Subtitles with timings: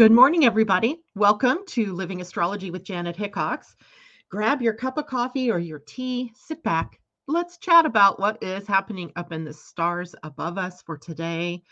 [0.00, 1.02] Good morning, everybody.
[1.14, 3.76] Welcome to Living Astrology with Janet Hickox.
[4.30, 6.98] Grab your cup of coffee or your tea, sit back.
[7.28, 11.62] Let's chat about what is happening up in the stars above us for today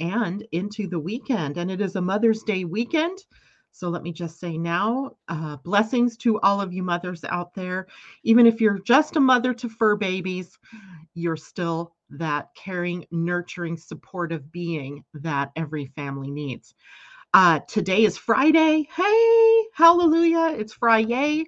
[0.00, 1.56] and into the weekend.
[1.56, 3.16] And it is a Mother's Day weekend.
[3.70, 7.86] So let me just say now, uh, blessings to all of you mothers out there.
[8.24, 10.58] Even if you're just a mother to fur babies,
[11.14, 16.74] you're still that caring, nurturing, supportive being that every family needs.
[17.34, 18.88] Uh, today is Friday.
[18.96, 20.56] Hey, hallelujah.
[20.58, 21.44] It's Friday.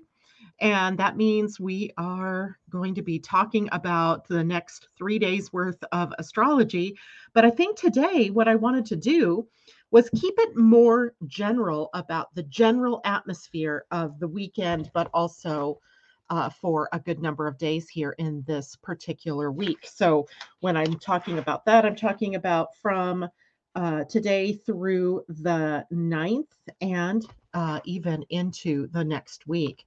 [0.60, 5.82] And that means we are going to be talking about the next three days worth
[5.92, 6.98] of astrology.
[7.32, 9.48] But I think today, what I wanted to do
[9.90, 15.80] was keep it more general about the general atmosphere of the weekend, but also
[16.28, 19.78] uh, for a good number of days here in this particular week.
[19.84, 20.28] So
[20.60, 23.26] when I'm talking about that, I'm talking about from
[23.74, 27.24] uh, today through the 9th and
[27.54, 29.84] uh, even into the next week.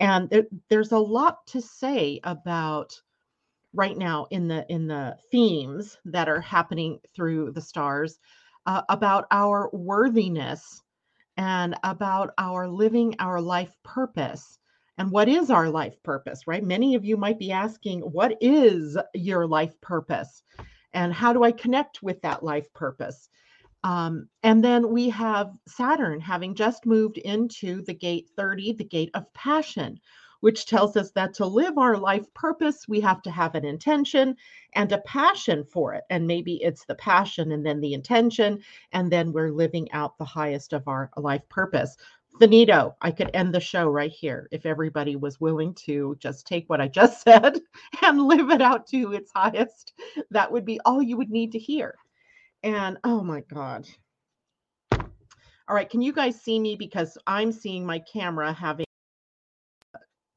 [0.00, 3.00] And there, there's a lot to say about
[3.74, 8.18] right now in the in the themes that are happening through the stars
[8.66, 10.82] uh, about our worthiness
[11.36, 14.58] and about our living our life purpose.
[14.96, 16.64] And what is our life purpose right?
[16.64, 20.42] Many of you might be asking what is your life purpose
[20.98, 23.28] and how do I connect with that life purpose?
[23.84, 29.10] Um, and then we have Saturn having just moved into the gate 30, the gate
[29.14, 30.00] of passion,
[30.40, 34.34] which tells us that to live our life purpose, we have to have an intention
[34.74, 36.02] and a passion for it.
[36.10, 38.58] And maybe it's the passion and then the intention,
[38.90, 41.96] and then we're living out the highest of our life purpose
[42.38, 42.96] finito.
[43.00, 46.80] I could end the show right here if everybody was willing to just take what
[46.80, 47.60] I just said
[48.02, 49.92] and live it out to its highest.
[50.30, 51.94] That would be all you would need to hear.
[52.62, 53.88] And oh my God.
[54.92, 56.76] All right, can you guys see me?
[56.76, 58.86] Because I'm seeing my camera having,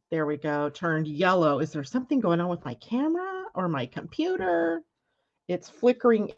[0.10, 1.60] there we go, turned yellow.
[1.60, 4.82] Is there something going on with my camera or my computer?
[5.48, 6.32] It's flickering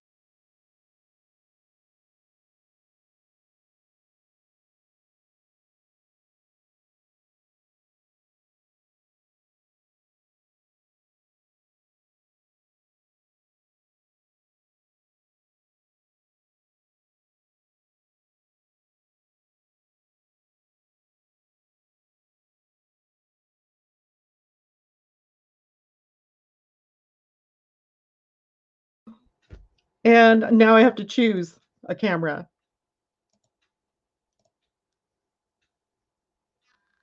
[30.04, 32.48] And now I have to choose a camera.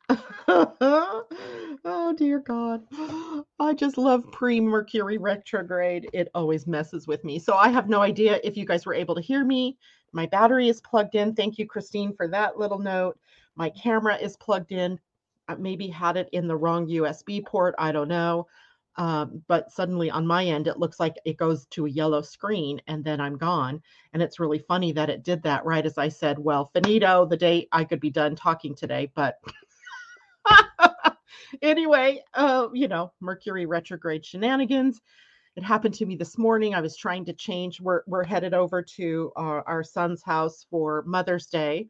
[0.49, 2.83] oh dear God.
[3.61, 6.09] I just love pre Mercury retrograde.
[6.13, 7.39] It always messes with me.
[7.39, 9.79] So I have no idea if you guys were able to hear me.
[10.13, 11.35] My battery is plugged in.
[11.35, 13.19] Thank you, Christine, for that little note.
[13.55, 14.99] My camera is plugged in.
[15.49, 17.75] I maybe had it in the wrong USB port.
[17.79, 18.47] I don't know.
[18.97, 22.83] Um, but suddenly on my end, it looks like it goes to a yellow screen
[22.87, 23.83] and then I'm gone.
[24.13, 27.37] And it's really funny that it did that right as I said, well, finito, the
[27.37, 29.11] day I could be done talking today.
[29.15, 29.39] But
[31.63, 35.01] anyway, uh, you know, Mercury retrograde shenanigans.
[35.57, 36.75] It happened to me this morning.
[36.75, 37.81] I was trying to change.
[37.81, 41.89] We're, we're headed over to our, our son's house for Mother's Day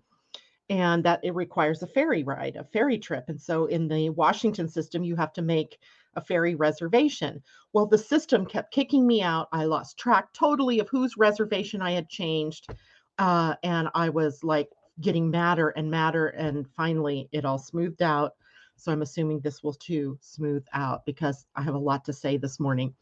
[0.71, 3.25] and that it requires a ferry ride, a ferry trip.
[3.29, 5.79] And so in the Washington system, you have to make
[6.17, 7.43] a ferry reservation.
[7.73, 9.49] Well, the system kept kicking me out.
[9.53, 12.73] I lost track totally of whose reservation I had changed.
[13.19, 14.69] Uh, and I was like
[15.01, 16.29] getting madder and madder.
[16.29, 18.33] And finally, it all smoothed out.
[18.77, 22.39] So I'm assuming this will too smooth out because I have a lot to say
[22.39, 22.95] this morning.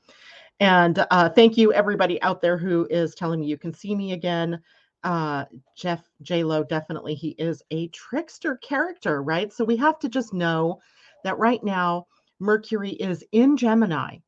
[0.61, 4.13] And uh, thank you, everybody out there who is telling me you can see me
[4.13, 4.61] again.
[5.05, 5.45] Uh,
[5.77, 9.53] Jeff J Lo, definitely, he is a trickster character, right?
[9.53, 10.81] So we have to just know
[11.23, 12.07] that right now
[12.41, 14.19] Mercury is in Gemini.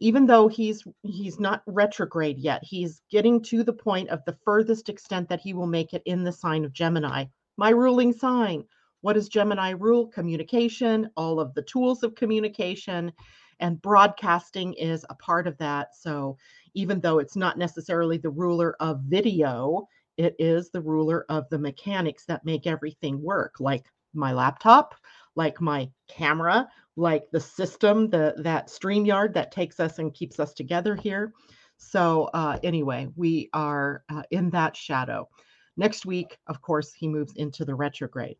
[0.00, 4.88] Even though he's he's not retrograde yet, he's getting to the point of the furthest
[4.88, 7.24] extent that he will make it in the sign of Gemini.
[7.56, 8.64] My ruling sign.
[9.00, 10.06] What does Gemini rule?
[10.06, 13.12] Communication, all of the tools of communication,
[13.60, 15.94] and broadcasting is a part of that.
[15.94, 16.36] So
[16.74, 19.86] even though it's not necessarily the ruler of video,
[20.16, 24.94] it is the ruler of the mechanics that make everything work, like my laptop,
[25.36, 26.68] like my camera,
[26.98, 31.32] like the system, the that StreamYard that takes us and keeps us together here.
[31.76, 35.28] So uh, anyway, we are uh, in that shadow.
[35.76, 38.36] Next week, of course, he moves into the retrograde.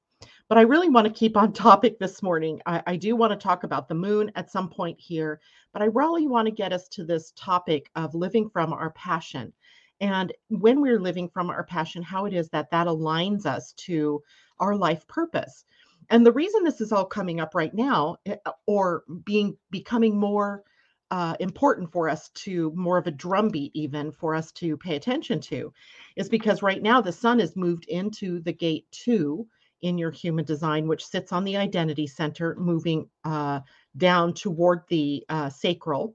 [0.48, 2.60] But I really want to keep on topic this morning.
[2.66, 5.40] I, I do want to talk about the moon at some point here,
[5.72, 9.52] but I really want to get us to this topic of living from our passion.
[10.00, 14.22] and when we're living from our passion, how it is that that aligns us to
[14.58, 15.64] our life purpose.
[16.10, 20.64] And the reason this is all coming up right now, eh, or being becoming more
[21.10, 25.40] uh, important for us to more of a drumbeat, even for us to pay attention
[25.40, 25.72] to,
[26.16, 29.46] is because right now the sun has moved into the gate two
[29.82, 33.60] in your human design, which sits on the identity center, moving uh,
[33.96, 36.14] down toward the uh, sacral.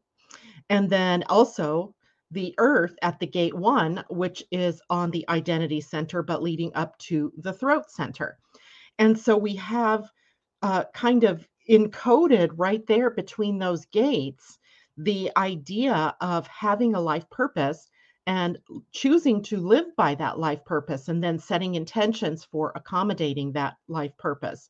[0.70, 1.96] And then also
[2.32, 6.98] the earth at the gate one, which is on the identity center, but leading up
[6.98, 8.38] to the throat center.
[9.00, 10.10] And so we have
[10.62, 14.58] uh, kind of encoded right there between those gates
[14.98, 17.90] the idea of having a life purpose
[18.28, 18.58] and
[18.92, 24.16] choosing to live by that life purpose and then setting intentions for accommodating that life
[24.18, 24.70] purpose.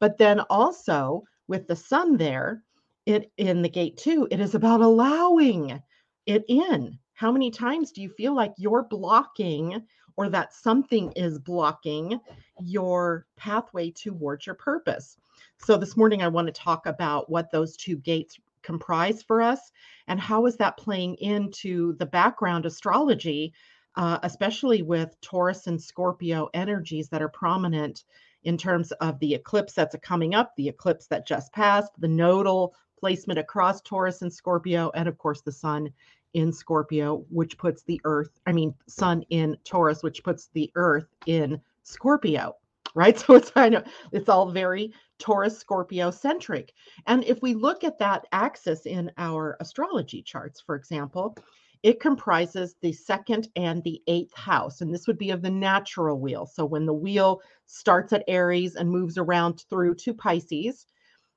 [0.00, 2.62] But then also with the sun there,
[3.06, 5.82] it in the gate two, it is about allowing
[6.26, 6.98] it in.
[7.12, 12.20] How many times do you feel like you're blocking or that something is blocking
[12.60, 15.16] your pathway towards your purpose?
[15.58, 19.72] So this morning I want to talk about what those two gates comprise for us
[20.08, 23.52] and how is that playing into the background astrology
[23.96, 28.04] uh, especially with taurus and scorpio energies that are prominent
[28.42, 32.74] in terms of the eclipse that's coming up the eclipse that just passed the nodal
[32.98, 35.90] placement across taurus and scorpio and of course the sun
[36.34, 41.06] in scorpio which puts the earth i mean sun in taurus which puts the earth
[41.26, 42.54] in scorpio
[42.94, 46.72] right so it's kind of it's all very Taurus Scorpio centric.
[47.06, 51.36] And if we look at that axis in our astrology charts, for example,
[51.82, 54.80] it comprises the second and the eighth house.
[54.80, 56.46] And this would be of the natural wheel.
[56.46, 60.86] So when the wheel starts at Aries and moves around through to Pisces,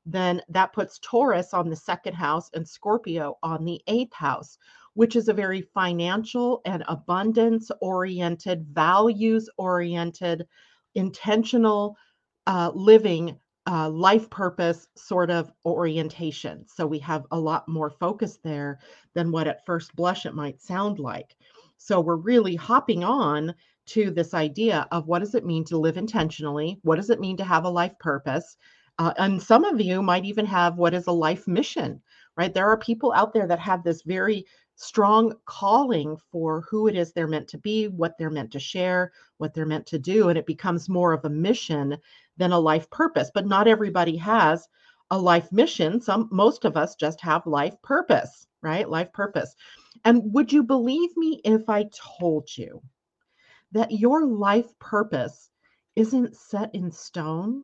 [0.06, 4.58] then that puts Taurus on the second house and Scorpio on the eighth house,
[4.98, 10.48] which is a very financial and abundance oriented, values oriented,
[10.96, 11.96] intentional
[12.48, 16.66] uh, living uh, life purpose sort of orientation.
[16.68, 18.80] So we have a lot more focus there
[19.14, 21.36] than what at first blush it might sound like.
[21.78, 23.54] So we're really hopping on
[23.90, 26.80] to this idea of what does it mean to live intentionally?
[26.82, 28.58] What does it mean to have a life purpose?
[28.98, 32.02] Uh, and some of you might even have what is a life mission,
[32.36, 32.52] right?
[32.52, 34.46] There are people out there that have this very
[34.78, 39.12] strong calling for who it is they're meant to be, what they're meant to share,
[39.38, 40.30] what they're meant to do.
[40.30, 41.98] And it becomes more of a mission
[42.38, 43.32] than a life purpose.
[43.34, 44.68] But not everybody has
[45.10, 46.00] a life mission.
[46.00, 48.88] Some, most of us just have life purpose, right?
[48.88, 49.56] Life purpose.
[50.06, 51.90] And would you believe me if I
[52.20, 52.82] told you
[53.72, 55.50] that your life purpose
[55.96, 57.64] isn't set in stone?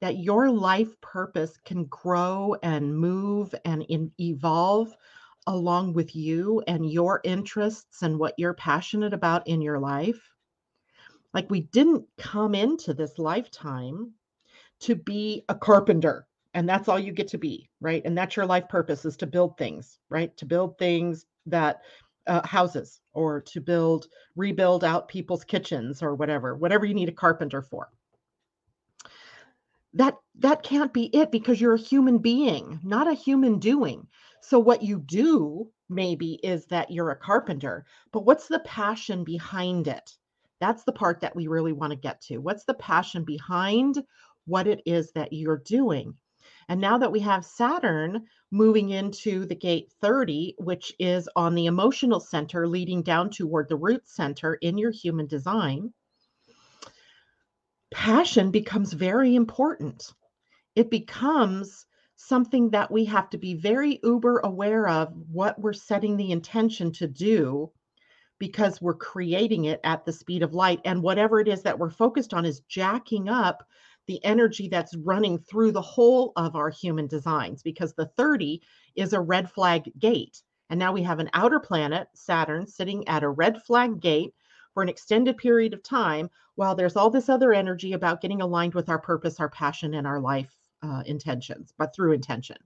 [0.00, 4.94] That your life purpose can grow and move and in, evolve
[5.48, 10.22] along with you and your interests and what you're passionate about in your life.
[11.34, 14.12] Like we didn't come into this lifetime
[14.80, 18.02] to be a carpenter and that's all you get to be, right?
[18.04, 20.36] And that's your life purpose is to build things, right?
[20.38, 21.82] To build things that
[22.26, 27.12] uh, houses or to build rebuild out people's kitchens or whatever, whatever you need a
[27.12, 27.88] carpenter for.
[29.94, 34.06] That that can't be it because you're a human being, not a human doing.
[34.40, 39.88] So, what you do maybe is that you're a carpenter, but what's the passion behind
[39.88, 40.16] it?
[40.60, 42.38] That's the part that we really want to get to.
[42.38, 44.02] What's the passion behind
[44.46, 46.16] what it is that you're doing?
[46.68, 51.66] And now that we have Saturn moving into the gate 30, which is on the
[51.66, 55.92] emotional center leading down toward the root center in your human design,
[57.90, 60.12] passion becomes very important.
[60.74, 61.86] It becomes
[62.20, 66.90] something that we have to be very uber aware of what we're setting the intention
[66.90, 67.70] to do
[68.40, 70.80] because we're creating it at the speed of light.
[70.84, 73.64] And whatever it is that we're focused on is jacking up
[74.08, 78.60] the energy that's running through the whole of our human designs because the 30
[78.96, 80.42] is a red flag gate.
[80.70, 84.34] And now we have an outer planet, Saturn, sitting at a red flag gate
[84.74, 88.74] for an extended period of time while there's all this other energy about getting aligned
[88.74, 92.56] with our purpose, our passion, and our life uh, intentions, but through intention.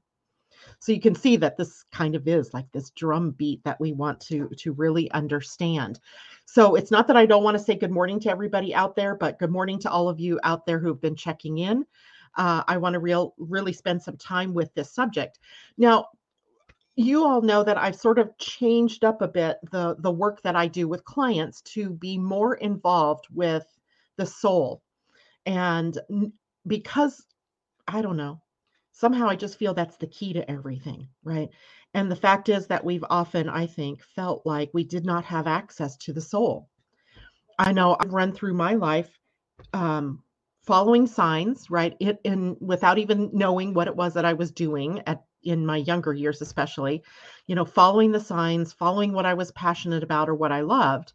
[0.79, 3.93] So you can see that this kind of is like this drum beat that we
[3.93, 6.01] want to to really understand.
[6.45, 9.15] So it's not that I don't want to say good morning to everybody out there,
[9.15, 11.85] but good morning to all of you out there who've been checking in.
[12.37, 15.39] Uh, I want to real really spend some time with this subject.
[15.77, 16.09] Now,
[16.97, 20.57] you all know that I've sort of changed up a bit the the work that
[20.57, 23.67] I do with clients to be more involved with
[24.17, 24.83] the soul.
[25.47, 25.99] And
[26.67, 27.27] because
[27.89, 28.41] I don't know.
[28.93, 31.49] Somehow I just feel that's the key to everything, right?
[31.95, 35.47] And the fact is that we've often, I think, felt like we did not have
[35.47, 36.69] access to the soul.
[37.59, 39.19] I know I've run through my life
[39.73, 40.23] um,
[40.63, 41.97] following signs, right?
[42.01, 45.79] It and without even knowing what it was that I was doing at in my
[45.79, 47.03] younger years, especially,
[47.47, 51.13] you know, following the signs, following what I was passionate about or what I loved.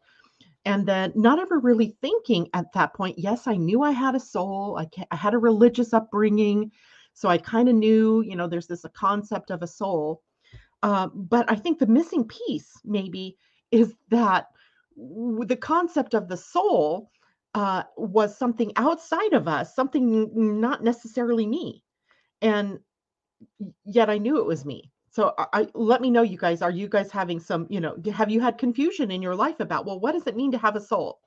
[0.68, 4.20] And then not ever really thinking at that point, yes, I knew I had a
[4.20, 4.78] soul.
[4.78, 6.74] I, I had a religious upbringing.
[7.14, 10.22] So I kind of knew, you know, there's this a concept of a soul.
[10.84, 13.38] Uh, but I think the missing piece maybe
[13.72, 14.48] is that
[14.98, 17.12] the concept of the soul
[17.54, 21.82] uh, was something outside of us, something not necessarily me.
[22.42, 22.80] And
[23.86, 24.92] yet I knew it was me.
[25.18, 26.62] So I, I, let me know, you guys.
[26.62, 29.84] Are you guys having some, you know, have you had confusion in your life about,
[29.84, 31.22] well, what does it mean to have a soul?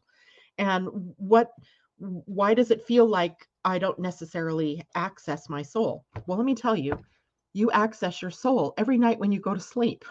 [0.58, 1.50] And what,
[1.98, 6.04] why does it feel like I don't necessarily access my soul?
[6.28, 7.00] Well, let me tell you,
[7.52, 10.04] you access your soul every night when you go to sleep.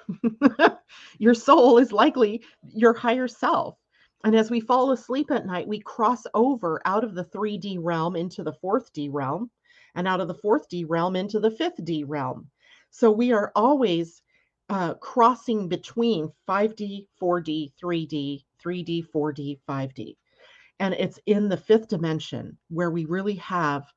[1.18, 3.78] your soul is likely your higher self.
[4.26, 8.18] And as we fall asleep at night, we cross over out of the 3D realm
[8.18, 9.50] into the 4D realm,
[9.96, 12.50] and out of the 4D realm into the 5D realm.
[12.92, 14.22] So we are always
[14.70, 20.16] uh, crossing between 5D, 4D, 3D, 3D, 4D, 5D.
[20.80, 23.92] And it's in the fifth dimension where we really have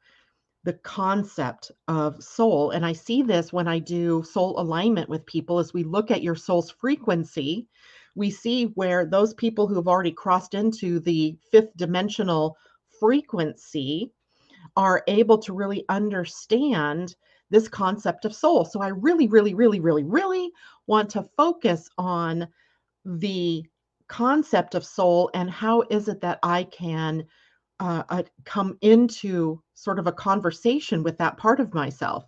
[0.65, 2.71] the concept of soul.
[2.71, 6.23] And I see this when I do soul alignment with people as we look at
[6.23, 7.69] your soul's frequency.
[8.15, 12.57] We see where those people who have already crossed into the fifth dimensional
[13.01, 14.13] frequency
[14.77, 17.17] are able to really understand
[17.53, 18.65] this concept of soul.
[18.65, 20.51] So I really, really, really, really, really
[20.87, 22.49] want to focus on
[23.05, 23.65] the
[24.09, 27.25] concept of soul and how is it that I can
[27.79, 32.25] uh, uh, come into sort of a conversation with that part of myself.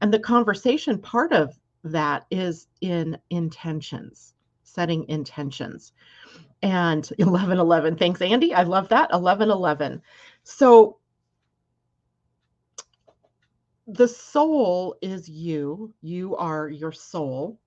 [0.00, 5.92] And the conversation part of that is in intentions, setting intentions.
[6.62, 8.52] And 1111, thanks, Andy.
[8.52, 9.10] I love that.
[9.12, 10.02] 1111.
[10.42, 10.98] So
[13.86, 17.60] the soul is you, you are your soul,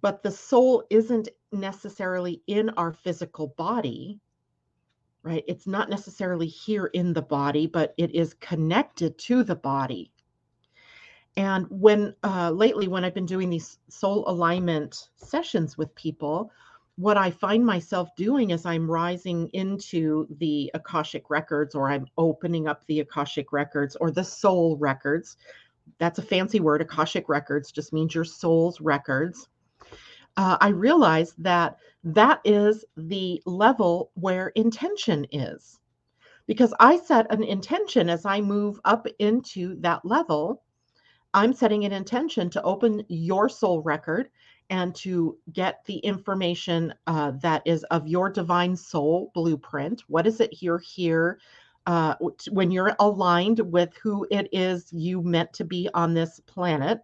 [0.00, 4.20] but the soul isn't necessarily in our physical body
[5.22, 5.44] right?
[5.46, 10.10] It's not necessarily here in the body, but it is connected to the body.
[11.36, 16.50] And when uh, lately, when I've been doing these soul alignment sessions with people,
[16.96, 22.68] what I find myself doing is I'm rising into the Akashic records, or I'm opening
[22.68, 25.36] up the Akashic records, or the soul records.
[25.98, 26.82] That's a fancy word.
[26.82, 29.48] Akashic records just means your soul's records
[30.36, 35.80] uh, I realize that that is the level where intention is.
[36.46, 40.62] Because I set an intention as I move up into that level,
[41.34, 44.28] I'm setting an intention to open your soul record
[44.72, 50.02] and to get the information uh, that is of your divine soul blueprint.
[50.08, 51.38] What is it here, here?
[51.86, 52.14] Uh,
[52.50, 57.00] when you're aligned with who it is you meant to be on this planet,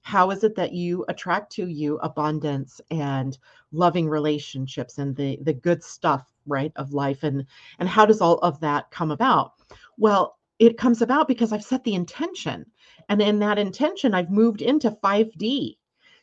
[0.00, 3.36] how is it that you attract to you abundance and
[3.72, 7.44] loving relationships and the the good stuff right of life and
[7.80, 9.54] and how does all of that come about
[9.98, 12.64] well it comes about because i've set the intention
[13.08, 15.76] and in that intention i've moved into 5d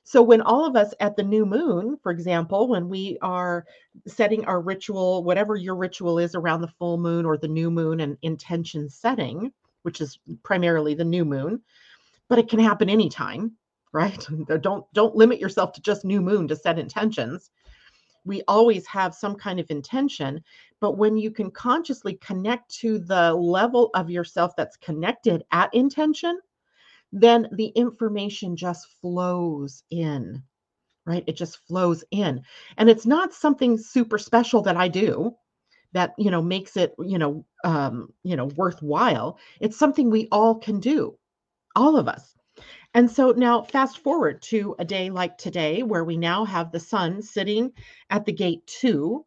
[0.04, 3.66] so when all of us at the new moon for example when we are
[4.08, 8.00] setting our ritual whatever your ritual is around the full moon or the new moon
[8.00, 9.52] and intention setting
[9.84, 11.62] which is primarily the new moon
[12.30, 13.56] but it can happen anytime
[13.94, 14.28] right?
[14.62, 17.52] don't don't limit yourself to just new moon to set intentions.
[18.26, 20.44] We always have some kind of intention,
[20.80, 26.40] but when you can consciously connect to the level of yourself that's connected at intention,
[27.14, 30.44] then the information just flows in,
[31.06, 31.24] right?
[31.28, 32.42] It just flows in.
[32.78, 35.36] And it's not something super special that I do
[35.94, 39.38] that, you know, makes it, you know, um, you know, worthwhile.
[39.62, 41.18] It's something we all can do.
[41.76, 42.34] All of us
[42.96, 46.80] and so now, fast forward to a day like today, where we now have the
[46.80, 47.74] sun sitting
[48.12, 49.26] at the gate two.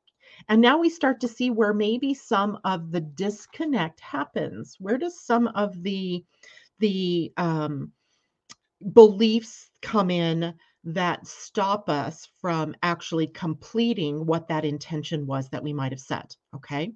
[0.48, 4.76] And now we start to see where maybe some of the disconnect happens.
[4.78, 6.24] Where does some of the
[6.78, 7.92] the um,
[8.92, 10.54] beliefs come in
[10.84, 16.36] that stop us from actually completing what that intention was that we might have set.
[16.54, 16.92] Okay.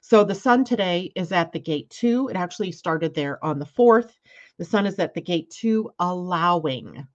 [0.00, 2.28] So the sun today is at the gate two.
[2.28, 4.18] It actually started there on the fourth.
[4.58, 7.06] The sun is at the gate two, allowing.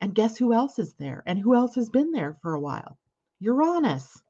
[0.00, 1.24] And guess who else is there?
[1.26, 2.96] And who else has been there for a while?
[3.40, 4.22] Uranus,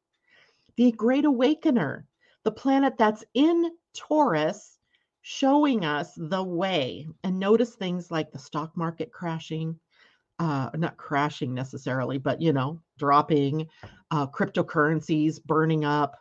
[0.77, 2.07] the great awakener,
[2.45, 4.76] the planet that's in Taurus,
[5.29, 7.05] showing us the way.
[7.25, 9.77] And notice things like the stock market crashing,
[10.39, 13.67] uh, not crashing necessarily, but you know, dropping,
[14.13, 16.15] uh, cryptocurrencies burning up.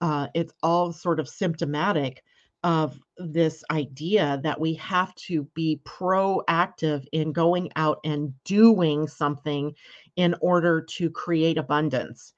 [0.00, 2.24] Uh, it's all sort of symptomatic
[2.64, 9.72] of this idea that we have to be proactive in going out and doing something
[10.16, 12.34] in order to create abundance.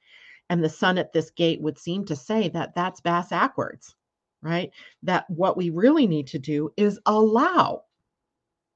[0.50, 3.96] And the sun at this gate would seem to say that that's bass backwards,
[4.44, 4.70] right?
[5.02, 7.82] That what we really need to do is allow,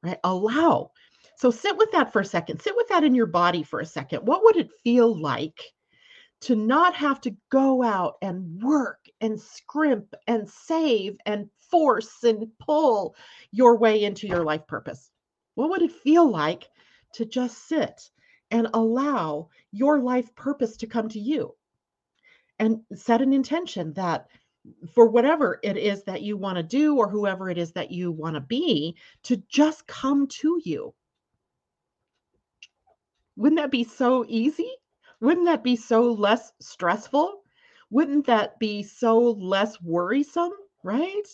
[0.03, 0.19] right?
[0.25, 0.91] Allow.
[1.37, 2.61] So sit with that for a second.
[2.61, 4.27] Sit with that in your body for a second.
[4.27, 5.61] What would it feel like
[6.41, 12.47] to not have to go out and work and scrimp and save and force and
[12.59, 13.15] pull
[13.53, 15.11] your way into your life purpose?
[15.55, 16.69] What would it feel like
[17.15, 18.11] to just sit
[18.51, 21.55] and allow your life purpose to come to you?
[22.59, 24.27] And set an intention that
[24.95, 28.13] for whatever it is that you want to do or whoever it is that you
[28.13, 30.95] want to be to just come to you.
[33.37, 34.71] Wouldn't that be so easy?
[35.21, 37.43] Wouldn't that be so less stressful?
[37.91, 40.53] Wouldn't that be so less worrisome?
[40.83, 41.27] Right?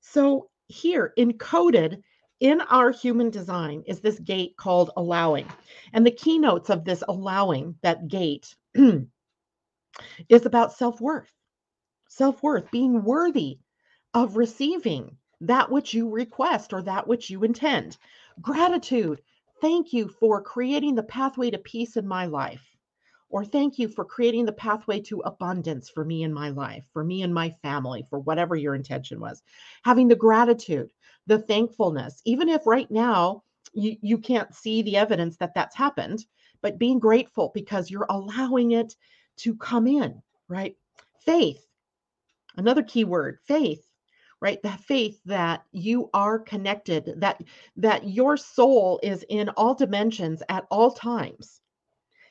[0.00, 2.02] So, here encoded
[2.40, 5.46] in our human design is this gate called allowing.
[5.92, 8.56] And the keynotes of this allowing, that gate,
[10.28, 11.32] is about self worth.
[12.14, 13.58] Self worth, being worthy
[14.12, 17.96] of receiving that which you request or that which you intend.
[18.42, 19.22] Gratitude,
[19.62, 22.76] thank you for creating the pathway to peace in my life
[23.32, 27.02] or thank you for creating the pathway to abundance for me in my life, for
[27.02, 29.42] me and my family, for whatever your intention was.
[29.84, 30.92] Having the gratitude,
[31.26, 33.42] the thankfulness, even if right now
[33.72, 36.26] you, you can't see the evidence that that's happened,
[36.60, 38.94] but being grateful because you're allowing it
[39.38, 40.76] to come in, right?
[41.24, 41.66] Faith,
[42.56, 43.86] another key word, faith
[44.40, 47.40] right that faith that you are connected that
[47.76, 51.60] that your soul is in all dimensions at all times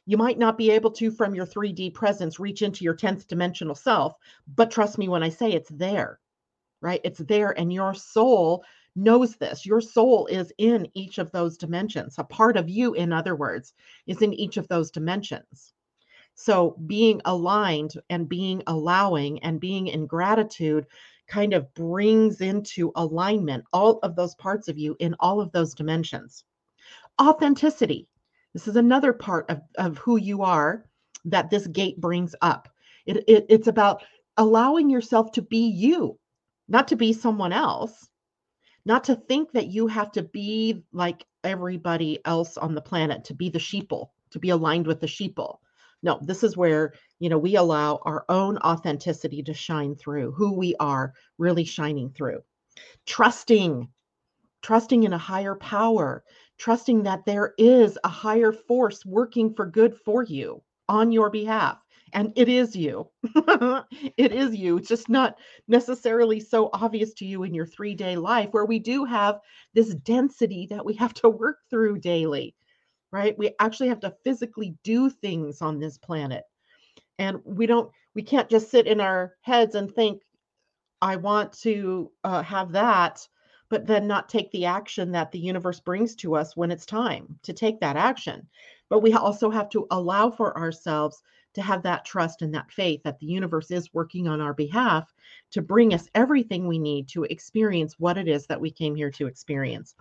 [0.06, 3.76] you might not be able to, from your 3D presence, reach into your 10th dimensional
[3.76, 4.16] self,
[4.56, 6.20] but trust me when I say it's there,
[6.82, 7.02] right?
[7.04, 8.64] It's there, and your soul
[8.96, 9.66] knows this.
[9.66, 12.16] Your soul is in each of those dimensions.
[12.18, 13.74] A part of you, in other words,
[14.08, 15.74] is in each of those dimensions.
[16.44, 20.88] So being aligned and being allowing and being in gratitude
[21.28, 25.76] kind of brings into alignment all of those parts of you in all of those
[25.76, 26.46] dimensions.
[27.22, 28.08] Authenticity
[28.54, 30.86] this is another part of, of who you are
[31.26, 32.70] that this gate brings up.
[33.06, 34.04] It, it, it's about
[34.38, 36.20] allowing yourself to be you,
[36.68, 38.10] not to be someone else,
[38.86, 43.34] not to think that you have to be like everybody else on the planet, to
[43.36, 45.58] be the sheeple, to be aligned with the sheeple.
[46.04, 50.54] No, this is where, you know, we allow our own authenticity to shine through, who
[50.54, 52.42] we are really shining through.
[53.06, 53.88] Trusting,
[54.62, 56.24] trusting in a higher power,
[56.58, 61.78] trusting that there is a higher force working for good for you on your behalf.
[62.14, 63.10] And it is you.
[64.18, 64.78] it is you.
[64.78, 65.38] It's just not
[65.68, 69.40] necessarily so obvious to you in your 3D life where we do have
[69.74, 72.54] this density that we have to work through daily,
[73.12, 73.38] right?
[73.38, 76.44] We actually have to physically do things on this planet.
[77.20, 80.22] And we don't, we can't just sit in our heads and think,
[81.02, 83.28] I want to uh, have that
[83.72, 87.40] but then not take the action that the universe brings to us when it's time
[87.42, 88.46] to take that action.
[88.90, 93.02] But we also have to allow for ourselves to have that trust and that faith
[93.04, 95.14] that the universe is working on our behalf
[95.52, 99.12] to bring us everything we need to experience what it is that we came here
[99.12, 99.96] to experience.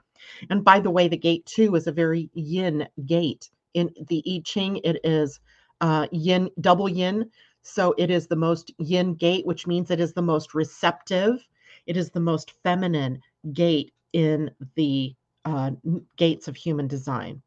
[0.50, 3.50] And by the way, the gate two is a very yin gate.
[3.74, 5.40] In the I Ching, it is
[5.80, 7.30] uh, yin, double yin.
[7.62, 11.46] So it is the most yin gate, which means it is the most receptive,
[11.86, 13.20] it is the most feminine,
[13.52, 15.70] gate in the uh,
[16.16, 17.42] gates of human design.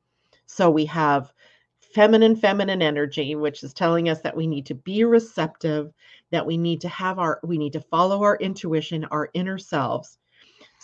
[0.45, 1.33] So we have
[1.93, 5.91] feminine, feminine energy, which is telling us that we need to be receptive,
[6.31, 10.17] that we need to have our, we need to follow our intuition, our inner selves.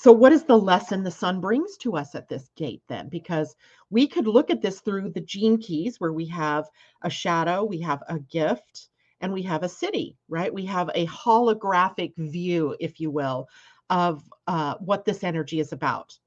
[0.02, 3.10] So, what is the lesson the sun brings to us at this date then?
[3.10, 3.54] Because
[3.90, 6.70] we could look at this through the gene keys where we have
[7.02, 8.88] a shadow, we have a gift,
[9.20, 10.54] and we have a Siddhi, right?
[10.54, 13.50] We have a holographic view, if you will,
[13.90, 16.18] of uh, what this energy is about.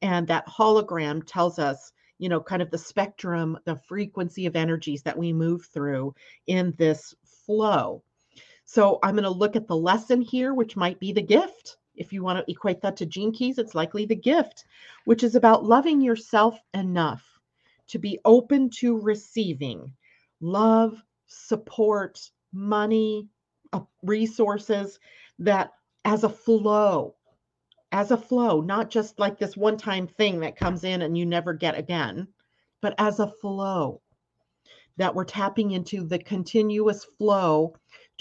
[0.00, 5.04] And that hologram tells us, you know, kind of the spectrum, the frequency of energies
[5.04, 6.12] that we move through
[6.48, 7.14] in this
[7.46, 8.02] flow.
[8.64, 11.76] So I'm going to look at the lesson here, which might be the gift.
[11.94, 14.64] If you want to equate that to gene keys, it's likely the gift,
[15.04, 17.22] which is about loving yourself enough
[17.88, 19.92] to be open to receiving
[20.40, 23.28] love, support, money,
[23.72, 24.98] uh, resources
[25.38, 25.72] that
[26.04, 27.14] as a flow,
[27.92, 31.26] as a flow, not just like this one time thing that comes in and you
[31.26, 32.26] never get again.
[32.80, 34.00] but as a flow
[34.96, 37.74] that we're tapping into the continuous flow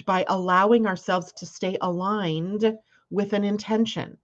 [0.05, 2.77] by allowing ourselves to stay aligned
[3.11, 4.17] with an intention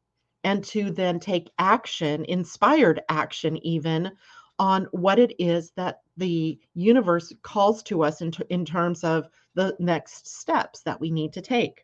[0.44, 4.12] and to then take action, inspired action, even
[4.60, 9.28] on what it is that the universe calls to us in, t- in terms of
[9.54, 11.84] the next steps that we need to take.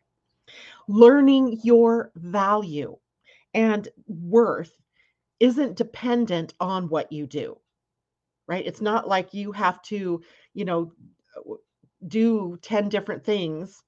[0.88, 2.96] Learning your value
[3.52, 4.72] and worth
[5.40, 7.56] isn't dependent on what you do,
[8.48, 8.66] right?
[8.66, 10.22] It's not like you have to,
[10.54, 10.92] you know,
[12.06, 13.82] do 10 different things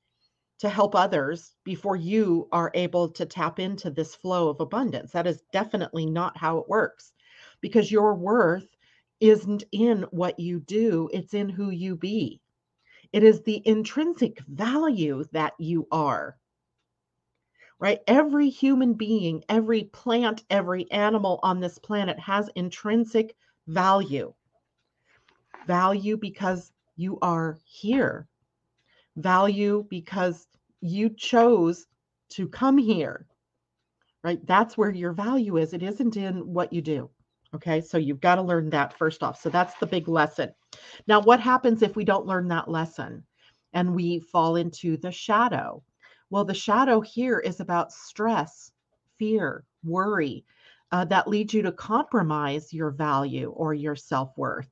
[0.59, 5.13] to help others before you are able to tap into this flow of abundance.
[5.13, 7.13] That is definitely not how it works
[7.61, 8.67] because your worth
[9.21, 12.41] isn't in what you do, it's in who you be.
[13.13, 16.37] It is the intrinsic value that you are.
[17.79, 18.01] Right?
[18.07, 24.33] Every human being, every plant, every animal on this planet has intrinsic value.
[25.67, 28.27] Value because you are here.
[29.17, 30.47] Value because
[30.81, 31.87] you chose
[32.31, 33.27] to come here.
[34.23, 34.45] Right?
[34.47, 35.73] That's where your value is.
[35.73, 37.11] It isn't in what you do.
[37.55, 39.41] Okay, so you've got to learn that first off.
[39.41, 40.53] So that's the big lesson.
[41.07, 43.25] Now, what happens if we don't learn that lesson
[43.73, 45.83] and we fall into the shadow?
[46.29, 48.73] Well, the shadow here is about stress,
[49.19, 50.45] fear, worry
[50.93, 54.69] uh, that leads you to compromise your value or your self worth.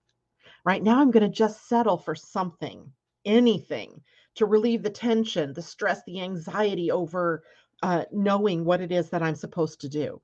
[0.65, 2.91] Right now, I'm going to just settle for something,
[3.25, 4.01] anything
[4.37, 7.43] to relieve the tension, the stress, the anxiety over
[7.83, 10.21] uh, knowing what it is that I'm supposed to do.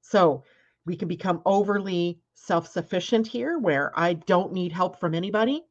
[0.00, 0.44] So,
[0.84, 5.64] we can become overly self sufficient here, where I don't need help from anybody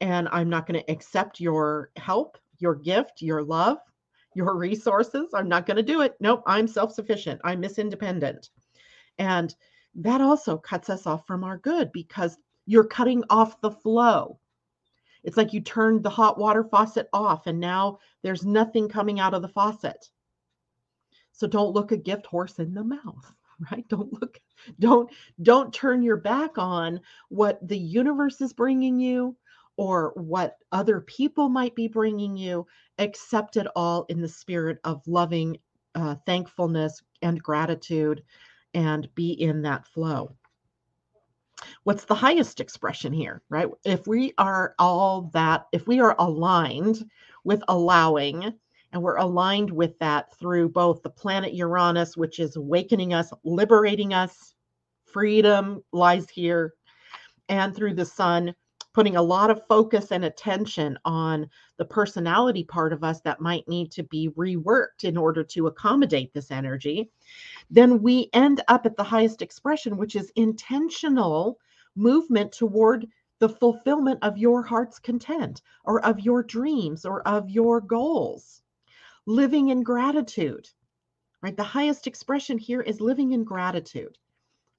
[0.00, 3.78] and I'm not going to accept your help, your gift, your love,
[4.34, 5.28] your resources.
[5.34, 6.14] I'm not going to do it.
[6.20, 7.40] Nope, I'm self sufficient.
[7.44, 8.50] I'm Miss Independent.
[9.18, 9.54] And
[9.96, 12.36] that also cuts us off from our good because
[12.66, 14.38] you're cutting off the flow.
[15.24, 19.34] It's like you turned the hot water faucet off and now there's nothing coming out
[19.34, 20.08] of the faucet.
[21.32, 23.32] So don't look a gift horse in the mouth.
[23.70, 24.38] right don't look
[24.78, 25.10] don't
[25.42, 29.36] don't turn your back on what the universe is bringing you
[29.76, 32.66] or what other people might be bringing you
[32.98, 35.56] accept it all in the spirit of loving
[35.94, 38.22] uh, thankfulness and gratitude
[38.74, 40.36] and be in that flow
[41.84, 43.68] what's the highest expression here right?
[43.84, 47.08] If we are all that if we are aligned
[47.44, 48.52] with allowing
[48.92, 54.14] and we're aligned with that through both the planet Uranus, which is awakening us, liberating
[54.14, 54.54] us,
[55.04, 56.74] freedom lies here,
[57.48, 58.54] and through the sun,
[58.98, 63.68] putting a lot of focus and attention on the personality part of us that might
[63.68, 67.08] need to be reworked in order to accommodate this energy,
[67.70, 71.60] then we end up at the highest expression, which is intentional
[71.94, 73.06] movement toward
[73.38, 78.62] the fulfillment of your heart's content or of your dreams or of your goals
[79.26, 80.68] living in gratitude,
[81.40, 81.56] right?
[81.56, 84.18] The highest expression here is living in gratitude.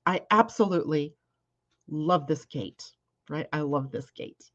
[0.06, 1.16] I absolutely
[1.88, 2.92] love this gate,
[3.30, 3.48] right?
[3.54, 4.52] I love this gate.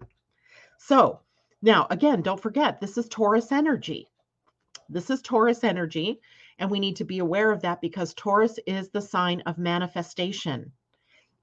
[0.79, 1.21] So
[1.63, 4.09] now, again, don't forget, this is Taurus energy.
[4.91, 6.21] This is Taurus energy,
[6.59, 10.71] and we need to be aware of that because Taurus is the sign of manifestation.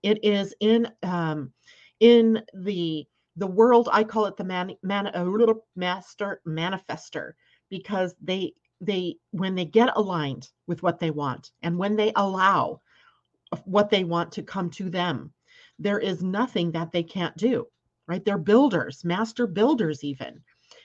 [0.03, 1.51] It is in um,
[1.99, 3.89] in the the world.
[3.91, 7.33] I call it the man, man a little master manifester
[7.69, 12.81] because they they when they get aligned with what they want and when they allow
[13.65, 15.31] what they want to come to them
[15.81, 17.67] there is nothing that they can't do
[18.07, 20.41] right they're builders master builders even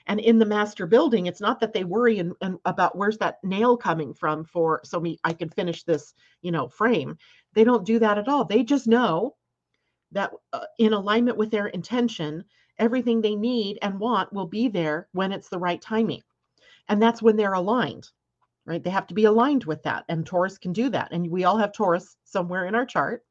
[0.08, 3.38] and in the master building it's not that they worry and, and about where's that
[3.44, 7.16] nail coming from for so me i can finish this you know frame
[7.54, 9.34] they don't do that at all they just know
[10.12, 12.44] that uh, in alignment with their intention
[12.78, 16.22] everything they need and want will be there when it's the right timing
[16.88, 18.08] and that's when they're aligned,
[18.64, 18.82] right?
[18.82, 20.04] They have to be aligned with that.
[20.08, 21.12] And Taurus can do that.
[21.12, 23.24] And we all have Taurus somewhere in our chart.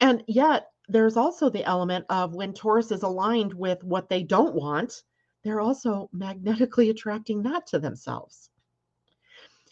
[0.00, 4.54] And yet, there's also the element of when Taurus is aligned with what they don't
[4.54, 5.02] want,
[5.44, 8.50] they're also magnetically attracting that to themselves.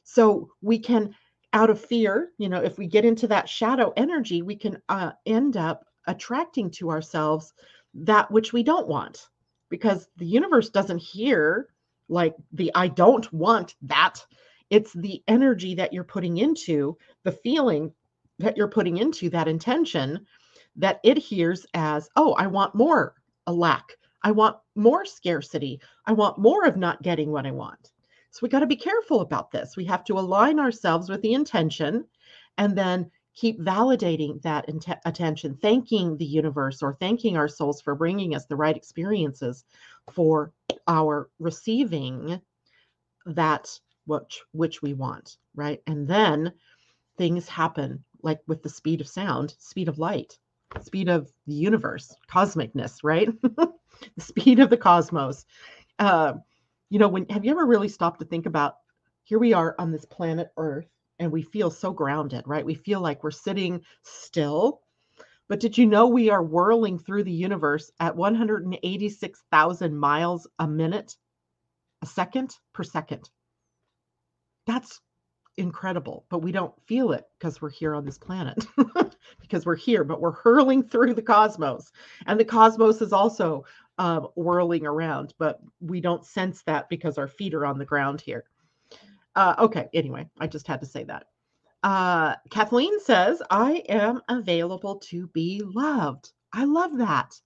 [0.04, 1.14] So we can,
[1.52, 5.12] out of fear, you know, if we get into that shadow energy, we can uh,
[5.24, 7.52] end up attracting to ourselves
[7.94, 9.28] that which we don't want
[9.68, 11.68] because the universe doesn't hear
[12.08, 14.24] like the I don't want that.
[14.70, 17.92] It's the energy that you're putting into the feeling
[18.38, 20.26] that you're putting into that intention
[20.76, 23.14] that it hears as, oh, I want more,
[23.46, 23.96] a lack.
[24.22, 25.80] I want more scarcity.
[26.04, 27.92] I want more of not getting what I want.
[28.30, 29.76] So we got to be careful about this.
[29.76, 32.04] We have to align ourselves with the intention
[32.58, 37.94] and then keep validating that int- attention, thanking the universe or thanking our souls for
[37.94, 39.64] bringing us the right experiences
[40.12, 40.52] for
[40.88, 42.40] our receiving
[43.26, 45.82] that which which we want, right?
[45.86, 46.52] And then
[47.18, 50.36] things happen like with the speed of sound, speed of light,
[50.82, 53.28] speed of the universe, cosmicness, right?
[53.42, 53.72] the
[54.18, 55.46] speed of the cosmos.
[56.00, 56.34] Uh,
[56.90, 58.74] you know, when have you ever really stopped to think about
[59.22, 60.88] here we are on this planet Earth
[61.20, 62.66] and we feel so grounded, right?
[62.66, 64.82] We feel like we're sitting still.
[65.48, 71.16] But did you know we are whirling through the universe at 186,000 miles a minute,
[72.02, 73.30] a second per second?
[74.66, 75.00] That's
[75.56, 78.66] incredible, but we don't feel it because we're here on this planet.
[79.40, 81.92] because we're here, but we're hurling through the cosmos.
[82.26, 83.64] And the cosmos is also
[83.98, 88.20] um, whirling around, but we don't sense that because our feet are on the ground
[88.20, 88.44] here.
[89.34, 91.26] Uh, okay, anyway, I just had to say that.
[91.82, 96.32] Uh, Kathleen says, I am available to be loved.
[96.52, 97.38] I love that.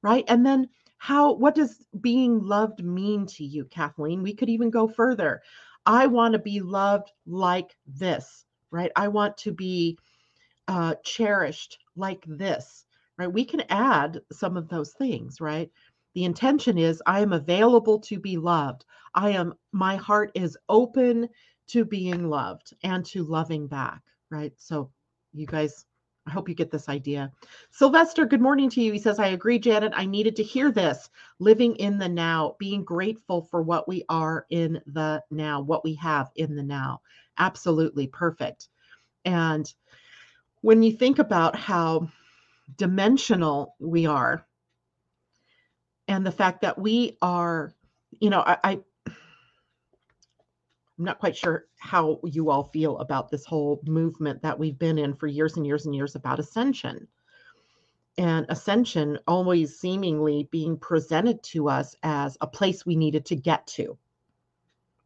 [0.00, 0.24] Right.
[0.28, 4.22] And then how, what does being loved mean to you, Kathleen?
[4.22, 5.42] We could even go further.
[5.88, 8.92] I want to be loved like this, right?
[8.94, 9.98] I want to be
[10.68, 12.84] uh, cherished like this,
[13.16, 13.32] right?
[13.32, 15.70] We can add some of those things, right?
[16.14, 18.84] The intention is I am available to be loved.
[19.14, 21.26] I am, my heart is open
[21.68, 24.52] to being loved and to loving back, right?
[24.58, 24.90] So,
[25.32, 25.86] you guys,
[26.28, 27.32] I hope you get this idea.
[27.70, 28.92] Sylvester, good morning to you.
[28.92, 29.94] He says, I agree, Janet.
[29.96, 31.08] I needed to hear this.
[31.38, 35.94] Living in the now, being grateful for what we are in the now, what we
[35.94, 37.00] have in the now.
[37.38, 38.68] Absolutely perfect.
[39.24, 39.72] And
[40.60, 42.10] when you think about how
[42.76, 44.46] dimensional we are,
[46.08, 47.72] and the fact that we are,
[48.20, 48.80] you know, I, I
[50.98, 54.98] I'm not quite sure how you all feel about this whole movement that we've been
[54.98, 57.06] in for years and years and years about ascension.
[58.16, 63.64] And ascension always seemingly being presented to us as a place we needed to get
[63.68, 63.96] to,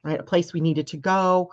[0.03, 0.19] right?
[0.19, 1.53] A place we needed to go.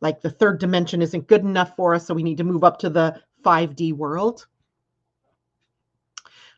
[0.00, 2.78] Like the third dimension isn't good enough for us, so we need to move up
[2.80, 4.46] to the 5D world.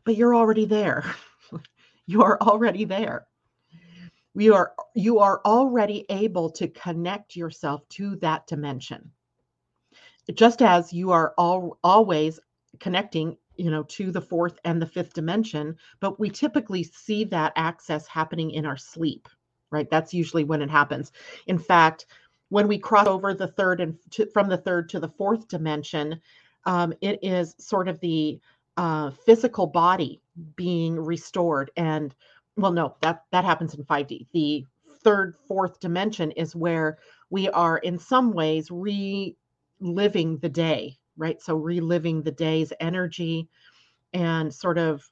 [0.04, 1.02] But you're already there.
[2.06, 3.26] you are already there
[4.34, 9.10] you are you are already able to connect yourself to that dimension.
[10.34, 12.40] Just as you are all always
[12.80, 17.52] connecting you know to the fourth and the fifth dimension but we typically see that
[17.56, 19.28] access happening in our sleep
[19.70, 19.88] right?
[19.90, 21.12] That's usually when it happens.
[21.46, 22.06] In fact
[22.50, 26.20] when we cross over the third and to, from the third to the fourth dimension
[26.64, 28.40] um, it is sort of the
[28.76, 30.20] uh, physical body
[30.56, 32.14] being restored and
[32.56, 34.64] well no that that happens in 5d the
[35.02, 36.98] third fourth dimension is where
[37.30, 39.36] we are in some ways reliving
[40.38, 41.40] the day right?
[41.42, 43.48] So reliving the day's energy
[44.14, 45.04] and sort of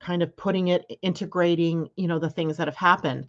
[0.00, 3.26] kind of putting it integrating you know the things that have happened.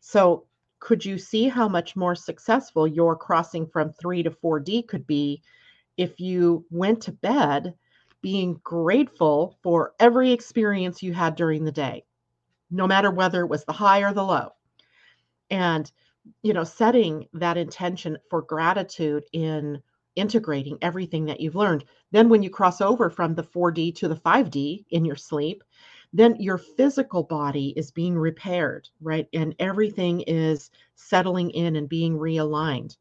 [0.00, 0.46] So
[0.80, 5.42] could you see how much more successful your crossing from 3 to 4d could be
[5.96, 7.74] if you went to bed
[8.22, 12.04] being grateful for every experience you had during the day
[12.70, 14.50] no matter whether it was the high or the low.
[15.50, 15.90] And,
[16.42, 19.82] you know, setting that intention for gratitude in
[20.16, 21.84] integrating everything that you've learned.
[22.10, 25.62] Then, when you cross over from the 4D to the 5D in your sleep,
[26.12, 29.28] then your physical body is being repaired, right?
[29.32, 32.96] And everything is settling in and being realigned.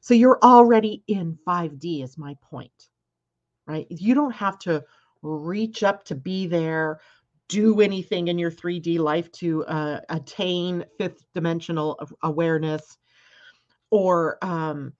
[0.00, 2.88] So you're already in 5D, is my point,
[3.66, 3.86] right?
[3.90, 4.82] You don't have to
[5.22, 7.00] reach up to be there
[7.50, 12.96] do anything in your 3D life to uh, attain fifth dimensional awareness,
[13.90, 14.92] or um,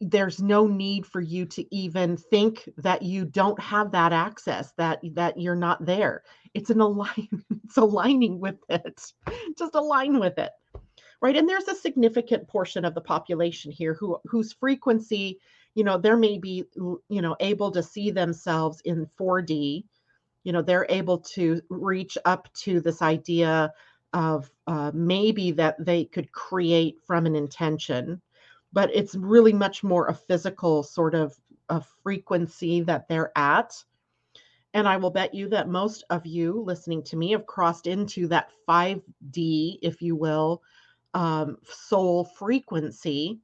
[0.00, 5.00] there's no need for you to even think that you don't have that access, that
[5.12, 6.24] that you're not there.
[6.52, 7.28] It's an align,
[7.64, 9.12] it's aligning with it.
[9.56, 10.50] Just align with it,
[11.22, 11.36] right?
[11.36, 15.38] And there's a significant portion of the population here who whose frequency,
[15.76, 19.84] you know, there may be, you know, able to see themselves in 4D
[20.44, 23.72] you know they're able to reach up to this idea
[24.12, 28.20] of uh, maybe that they could create from an intention
[28.72, 31.34] but it's really much more a physical sort of
[31.68, 33.82] a frequency that they're at.
[34.74, 38.26] And i will bet you that most of you listening to me have crossed into
[38.28, 40.62] that 5d if you will
[41.14, 43.38] um, soul frequency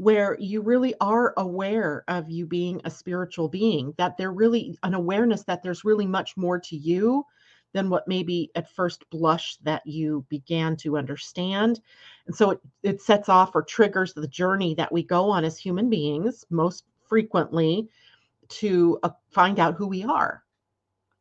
[0.00, 4.94] where you really are aware of you being a spiritual being, that there really an
[4.94, 7.22] awareness that there's really much more to you
[7.74, 11.82] than what maybe at first blush that you began to understand.
[12.26, 15.58] And so it, it sets off or triggers the journey that we go on as
[15.58, 17.86] human beings, most frequently
[18.48, 20.42] to uh, find out who we are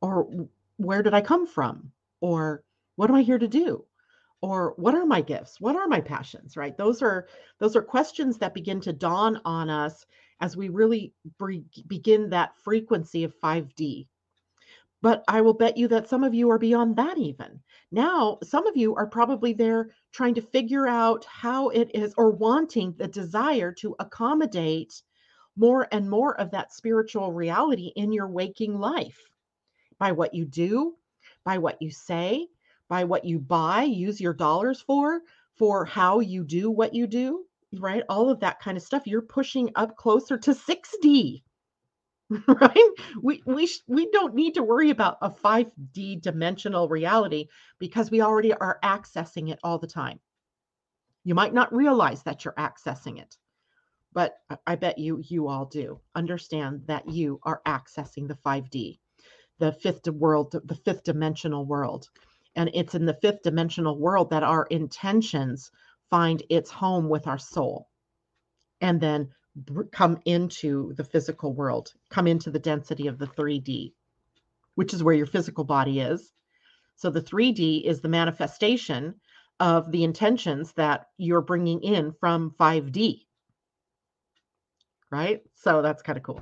[0.02, 2.63] or where did I come from or
[2.96, 3.84] what am I here to do
[4.41, 5.60] or what are my gifts?
[5.60, 6.78] What are my passions right?
[6.78, 7.28] Those are
[7.60, 10.06] those are questions that begin to dawn on us
[10.41, 14.08] as we really bre- begin that frequency of 5d
[15.02, 17.60] but i will bet you that some of you are beyond that even.
[17.91, 22.32] Now some of you are probably there trying to figure out how it is or
[22.32, 25.02] wanting the desire to accommodate
[25.56, 29.19] more and more of that spiritual reality in your waking life
[29.97, 30.95] by what you do
[31.43, 32.47] by what you say
[32.89, 35.21] by what you buy, use your dollars for,
[35.58, 37.45] for how you do what you do,
[37.78, 38.04] right?
[38.10, 39.08] All of that kind of stuff.
[39.08, 41.43] You're pushing up closer to 6D.
[42.47, 42.89] Right?
[43.23, 47.47] We we we don't need to worry about a 5D dimensional reality
[47.80, 50.19] because we already are accessing it all the time.
[51.23, 53.36] You might not realize that you're accessing it,
[54.13, 54.36] but
[54.67, 58.99] I bet you you all do understand that you are accessing the 5D,
[59.60, 62.10] the fifth world, the fifth dimensional world.
[62.55, 65.71] And it's in the fifth dimensional world that our intentions
[66.09, 67.88] find its home with our soul
[68.81, 69.29] and then
[69.91, 73.93] come into the physical world, come into the density of the 3D,
[74.75, 76.31] which is where your physical body is.
[76.95, 79.15] So the 3D is the manifestation
[79.59, 83.25] of the intentions that you're bringing in from 5D.
[85.12, 85.41] Right?
[85.55, 86.41] So that's kind of cool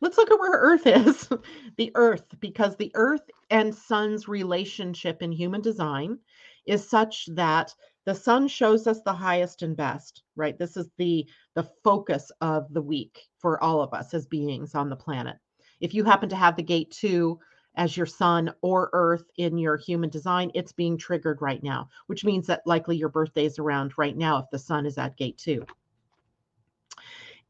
[0.00, 1.28] let's look at where Earth is.
[1.76, 6.18] the Earth, because the Earth and Sun's relationship in human design
[6.66, 7.74] is such that
[8.06, 10.58] the sun shows us the highest and best, right?
[10.58, 14.88] This is the the focus of the week for all of us as beings on
[14.88, 15.36] the planet.
[15.80, 17.38] If you happen to have the gate 2
[17.76, 22.24] as your sun or earth in your human design, it's being triggered right now, which
[22.24, 25.38] means that likely your birthday is around right now if the sun is at gate
[25.38, 25.64] 2.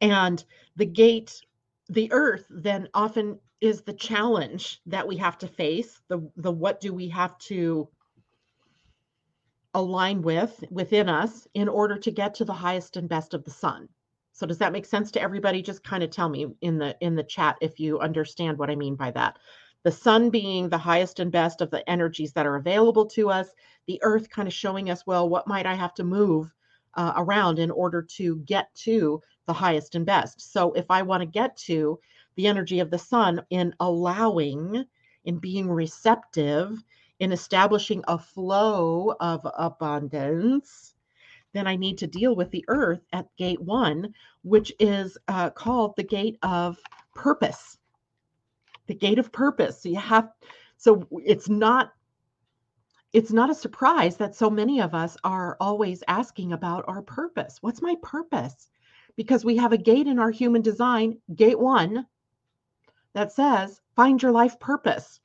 [0.00, 0.44] And
[0.76, 1.40] the gate
[1.90, 6.81] the earth then often is the challenge that we have to face the the what
[6.81, 7.88] do we have to
[9.74, 13.50] align with within us in order to get to the highest and best of the
[13.50, 13.88] sun.
[14.33, 15.62] So does that make sense to everybody?
[15.62, 18.76] Just kind of tell me in the in the chat if you understand what i
[18.76, 19.38] mean by that.
[19.83, 23.48] The sun being the highest and best of the energies that are available to us
[23.87, 26.55] the earth kind of showing us well what might i have to move
[26.94, 30.53] uh, around in order to get to the highest and best.
[30.53, 31.98] So if I want to get to
[32.37, 34.85] the energy of the sun in allowing,
[35.24, 36.83] in being receptive,
[37.18, 40.94] in establishing a flow of abundance,
[41.53, 45.94] then I need to deal with the earth at gate one, which is uh, called
[45.96, 46.79] the gate of
[47.14, 47.79] purpose.
[48.87, 49.83] The gate of purpose.
[49.83, 50.31] So you have,
[50.76, 51.92] so it's not
[53.12, 57.58] it's not a surprise that so many of us are always asking about our purpose.
[57.60, 58.70] What's my purpose?
[59.16, 62.06] Because we have a gate in our human design, gate one,
[63.14, 65.20] that says, find your life purpose.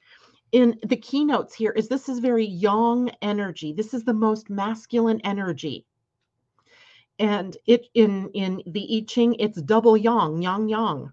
[0.51, 3.73] In the keynotes here is this is very yang energy.
[3.73, 5.85] This is the most masculine energy.
[7.19, 11.11] And it in in the I Ching, it's double yang, yang yang.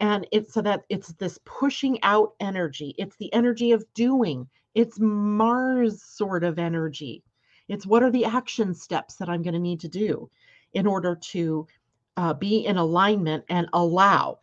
[0.00, 2.94] And it's so that it's this pushing out energy.
[2.98, 4.48] It's the energy of doing.
[4.74, 7.22] It's Mars sort of energy.
[7.68, 10.28] It's what are the action steps that I'm going to need to do
[10.72, 11.66] in order to
[12.16, 14.40] uh, be in alignment and allow.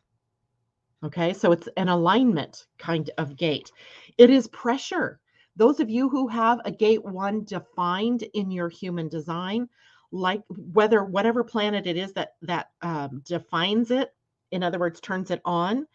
[1.04, 3.72] Okay, so it's an alignment kind of gate.
[4.18, 5.20] It is pressure.
[5.56, 9.68] Those of you who have a gate one defined in your human design,
[10.12, 14.14] like whether whatever planet it is that that um, defines it,
[14.52, 15.88] in other words, turns it on,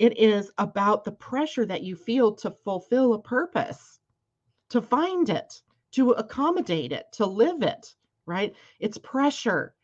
[0.00, 4.00] it is about the pressure that you feel to fulfill a purpose,
[4.70, 5.60] to find it,
[5.92, 8.56] to accommodate it, to live it, right?
[8.78, 9.74] It's pressure.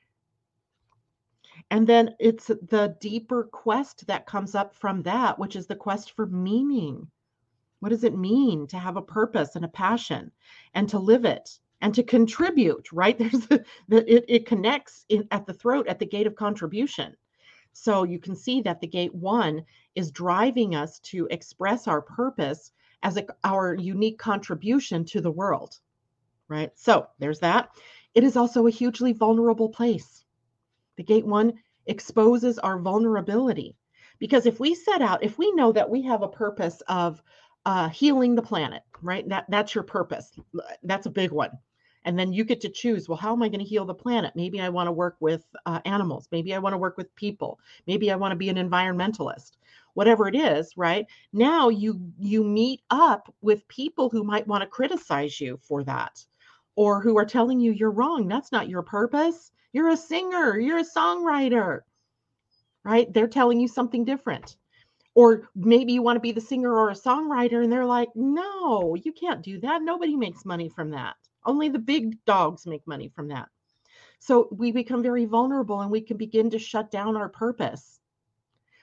[1.70, 6.12] And then it's the deeper quest that comes up from that, which is the quest
[6.12, 7.10] for meaning.
[7.80, 10.32] What does it mean to have a purpose and a passion
[10.72, 13.18] and to live it and to contribute, right?
[13.18, 17.14] There's the, it, it connects in, at the throat at the gate of contribution.
[17.74, 19.62] So you can see that the gate one
[19.96, 22.70] is driving us to express our purpose
[23.02, 25.78] as a, our unique contribution to the world,
[26.48, 26.70] right?
[26.76, 27.70] So there's that.
[28.14, 30.24] It is also a hugely vulnerable place.
[30.96, 31.54] The gate one
[31.86, 33.76] exposes our vulnerability
[34.18, 37.22] because if we set out, if we know that we have a purpose of
[37.64, 39.28] uh, healing the planet, right?
[39.28, 40.30] That that's your purpose.
[40.84, 41.50] That's a big one
[42.06, 44.32] and then you get to choose well how am i going to heal the planet
[44.34, 47.60] maybe i want to work with uh, animals maybe i want to work with people
[47.86, 49.52] maybe i want to be an environmentalist
[49.94, 54.68] whatever it is right now you you meet up with people who might want to
[54.68, 56.24] criticize you for that
[56.76, 60.78] or who are telling you you're wrong that's not your purpose you're a singer you're
[60.78, 61.80] a songwriter
[62.86, 63.12] right?
[63.12, 64.56] They're telling you something different.
[65.16, 68.94] Or maybe you want to be the singer or a songwriter, and they're like, no,
[68.94, 69.82] you can't do that.
[69.82, 71.16] Nobody makes money from that.
[71.46, 73.48] Only the big dogs make money from that.
[74.18, 78.00] So we become very vulnerable and we can begin to shut down our purpose.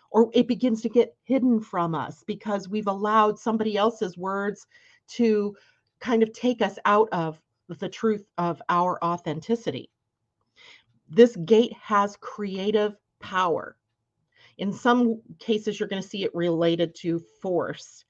[0.09, 4.65] Or it begins to get hidden from us because we've allowed somebody else's words
[5.15, 5.55] to
[5.99, 9.89] kind of take us out of the truth of our authenticity.
[11.09, 13.77] This gate has creative power.
[14.57, 18.05] In some cases, you're going to see it related to force.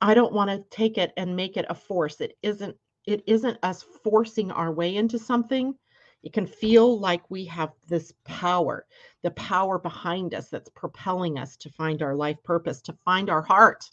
[0.00, 2.20] I don't want to take it and make it a force.
[2.20, 2.76] It isn't
[3.06, 5.74] it isn't us forcing our way into something.
[6.22, 8.86] It can feel like we have this power,
[9.22, 13.42] the power behind us that's propelling us to find our life purpose, to find our
[13.42, 13.84] heart,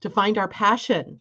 [0.00, 1.20] to find our passion,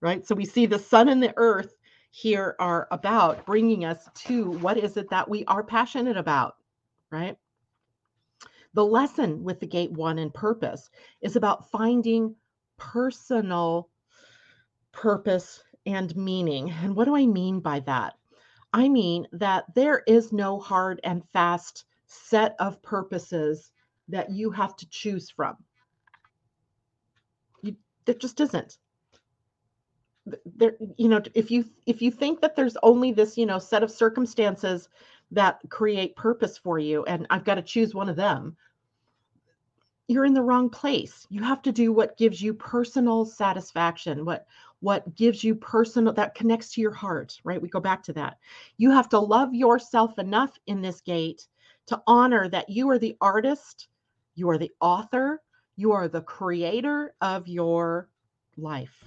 [0.00, 0.26] right?
[0.26, 1.74] So we see the sun and the earth
[2.10, 6.56] here are about bringing us to what is it that we are passionate about,
[7.10, 7.36] right?
[8.72, 10.90] The lesson with the gate one and purpose
[11.20, 12.34] is about finding
[12.78, 13.90] personal
[14.92, 16.70] purpose and meaning.
[16.70, 18.14] And what do I mean by that?
[18.72, 23.72] I mean that there is no hard and fast set of purposes
[24.08, 25.56] that you have to choose from.
[27.62, 28.78] You, there just isn't
[30.56, 33.82] there you know if you if you think that there's only this you know set
[33.82, 34.88] of circumstances
[35.30, 38.56] that create purpose for you and i've got to choose one of them
[40.08, 44.46] you're in the wrong place you have to do what gives you personal satisfaction what
[44.80, 48.38] what gives you personal that connects to your heart right we go back to that
[48.76, 51.46] you have to love yourself enough in this gate
[51.86, 53.88] to honor that you are the artist
[54.34, 55.42] you are the author
[55.76, 58.08] you are the creator of your
[58.56, 59.04] life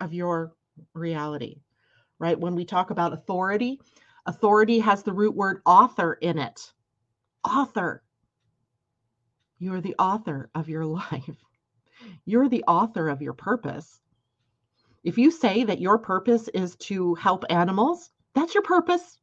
[0.00, 0.52] of your
[0.92, 1.60] reality,
[2.18, 2.38] right?
[2.38, 3.80] When we talk about authority,
[4.26, 6.72] authority has the root word author in it.
[7.44, 8.02] Author.
[9.58, 11.36] You are the author of your life.
[12.24, 14.00] You're the author of your purpose.
[15.04, 19.18] If you say that your purpose is to help animals, that's your purpose.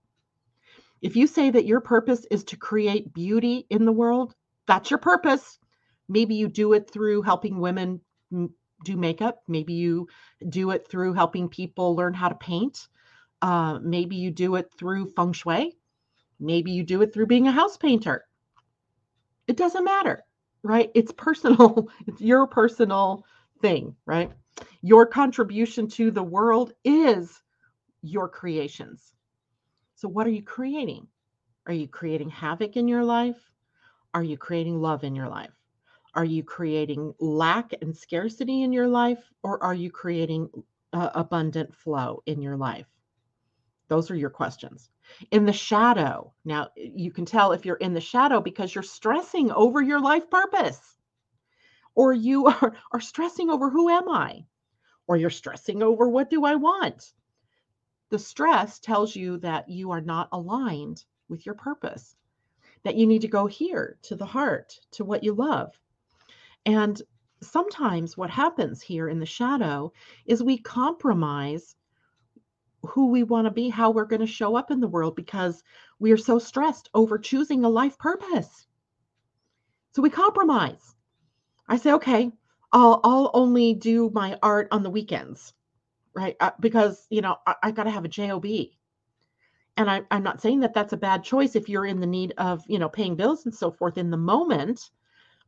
[1.01, 4.35] If you say that your purpose is to create beauty in the world,
[4.67, 5.57] that's your purpose.
[6.07, 7.99] Maybe you do it through helping women
[8.31, 9.41] do makeup.
[9.47, 10.07] Maybe you
[10.49, 12.87] do it through helping people learn how to paint.
[13.41, 15.75] Uh, maybe you do it through feng shui.
[16.39, 18.25] Maybe you do it through being a house painter.
[19.47, 20.23] It doesn't matter,
[20.61, 20.91] right?
[20.93, 23.25] It's personal, it's your personal
[23.61, 24.31] thing, right?
[24.81, 27.41] Your contribution to the world is
[28.01, 29.13] your creations.
[29.95, 31.07] So, what are you creating?
[31.67, 33.51] Are you creating havoc in your life?
[34.13, 35.53] Are you creating love in your life?
[36.13, 40.49] Are you creating lack and scarcity in your life, or are you creating
[40.91, 42.87] uh, abundant flow in your life?
[43.87, 44.89] Those are your questions.
[45.31, 49.51] In the shadow, now you can tell if you're in the shadow because you're stressing
[49.51, 50.97] over your life purpose,
[51.95, 54.45] or you are, are stressing over who am I,
[55.07, 57.13] or you're stressing over what do I want.
[58.09, 62.15] The stress tells you that you are not aligned with your purpose,
[62.83, 65.79] that you need to go here to the heart, to what you love.
[66.65, 67.01] And
[67.41, 69.93] sometimes what happens here in the shadow
[70.25, 71.75] is we compromise
[72.83, 75.63] who we want to be, how we're going to show up in the world because
[75.99, 78.65] we are so stressed over choosing a life purpose.
[79.93, 80.95] So we compromise.
[81.67, 82.31] I say, okay,
[82.71, 85.53] I'll I'll only do my art on the weekends,
[86.13, 86.35] right?
[86.39, 88.45] Uh, because you know I, I got to have a job,
[89.77, 92.33] and I, I'm not saying that that's a bad choice if you're in the need
[92.37, 94.91] of you know paying bills and so forth in the moment,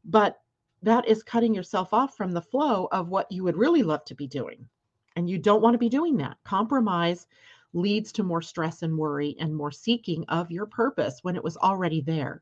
[0.05, 0.41] but
[0.81, 4.15] that is cutting yourself off from the flow of what you would really love to
[4.15, 4.67] be doing.
[5.15, 6.37] And you don't want to be doing that.
[6.43, 7.27] Compromise
[7.73, 11.57] leads to more stress and worry and more seeking of your purpose when it was
[11.57, 12.41] already there.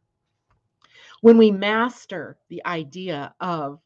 [1.21, 3.79] When we master the idea of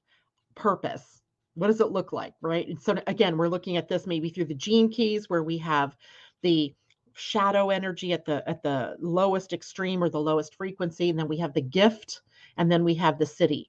[0.56, 1.22] purpose,
[1.54, 2.68] what does it look like, right?
[2.68, 5.96] And so again, we're looking at this maybe through the gene keys where we have
[6.42, 6.74] the
[7.14, 11.38] shadow energy at the at the lowest extreme or the lowest frequency and then we
[11.38, 12.22] have the gift
[12.58, 13.68] and then we have the Siddhi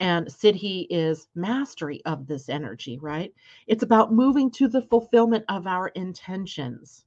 [0.00, 3.34] and Siddhi is mastery of this energy, right?
[3.66, 7.04] It's about moving to the fulfillment of our intentions.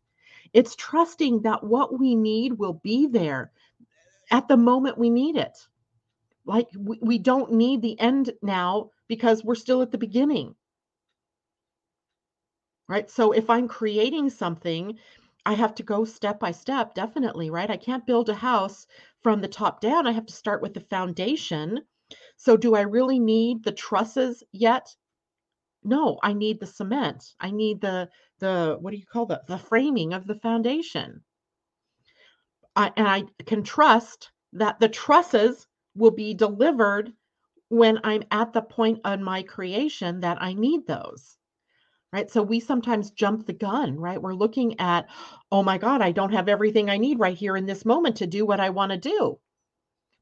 [0.54, 3.52] It's trusting that what we need will be there
[4.32, 5.58] at the moment we need it.
[6.46, 10.56] Like we, we don't need the end now because we're still at the beginning.
[12.88, 13.10] Right.
[13.10, 14.98] So if I'm creating something,
[15.46, 17.70] I have to go step by step, definitely, right?
[17.72, 18.86] I can't build a house
[19.22, 20.06] from the top down.
[20.08, 21.82] I have to start with the foundation
[22.36, 24.96] so do I really need the trusses yet?
[25.84, 27.36] No, I need the cement.
[27.40, 29.48] I need the the what do you call that?
[29.48, 31.24] The framing of the foundation.
[32.76, 37.14] I, and I can trust that the trusses will be delivered
[37.70, 41.38] when I'm at the point on my creation that I need those.
[42.14, 42.30] Right.
[42.30, 44.22] So we sometimes jump the gun, right?
[44.22, 45.08] We're looking at,
[45.50, 48.28] oh my God, I don't have everything I need right here in this moment to
[48.28, 49.40] do what I want to do.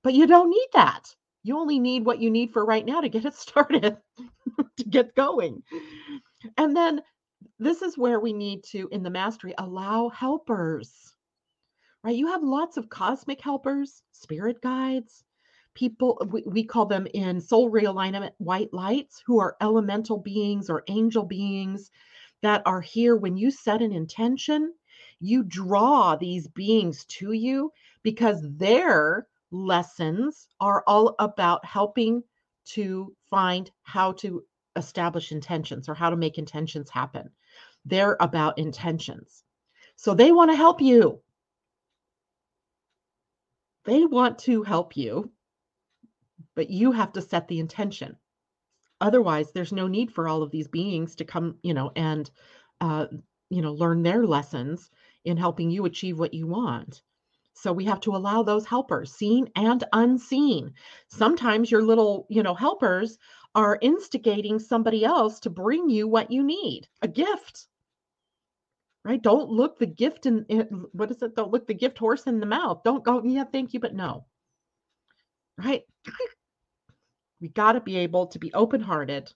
[0.04, 1.16] But you don't need that.
[1.44, 3.98] You only need what you need for right now to get it started,
[4.78, 5.64] to get going.
[6.58, 7.02] And then
[7.58, 11.16] this is where we need to, in the mastery, allow helpers,
[12.04, 12.16] right?
[12.16, 15.24] You have lots of cosmic helpers, spirit guides,
[15.80, 20.84] people, we, we call them in soul realignment white lights, who are elemental beings or
[20.90, 21.90] angel beings
[22.42, 24.74] that are here when you set an intention.
[25.22, 27.72] You draw these beings to you
[28.04, 32.24] because their lessons are all about helping
[32.66, 34.44] to find how to
[34.76, 37.30] establish intentions or how to make intentions happen.
[37.86, 39.46] They're about intentions.
[39.96, 41.22] So they want to help you.
[43.86, 45.32] They want to help you,
[46.56, 48.18] but you have to set the intention.
[49.02, 52.30] Otherwise, there's no need for all of these beings to come, you know, and,
[52.82, 53.08] uh,
[53.50, 54.90] you know, learn their lessons
[55.26, 57.02] in helping you achieve what you want.
[57.54, 60.74] So we have to allow those helpers, seen and unseen.
[61.10, 63.18] Sometimes your little, you know, helpers
[63.56, 67.68] are instigating somebody else to bring you what you need, a gift.
[69.04, 69.22] Right?
[69.22, 71.36] Don't look the gift in, in what is it?
[71.36, 72.84] Don't look the gift horse in the mouth.
[72.84, 74.26] Don't go, yeah, thank you, but no.
[75.60, 75.84] Right?
[77.42, 79.32] We got to be able to be open-hearted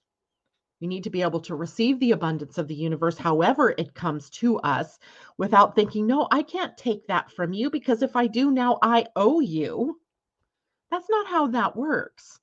[0.83, 4.29] we need to be able to receive the abundance of the universe, however it comes
[4.31, 4.99] to us,
[5.37, 9.05] without thinking, no, I can't take that from you because if I do now, I
[9.15, 10.01] owe you.
[10.91, 12.37] That's not how that works.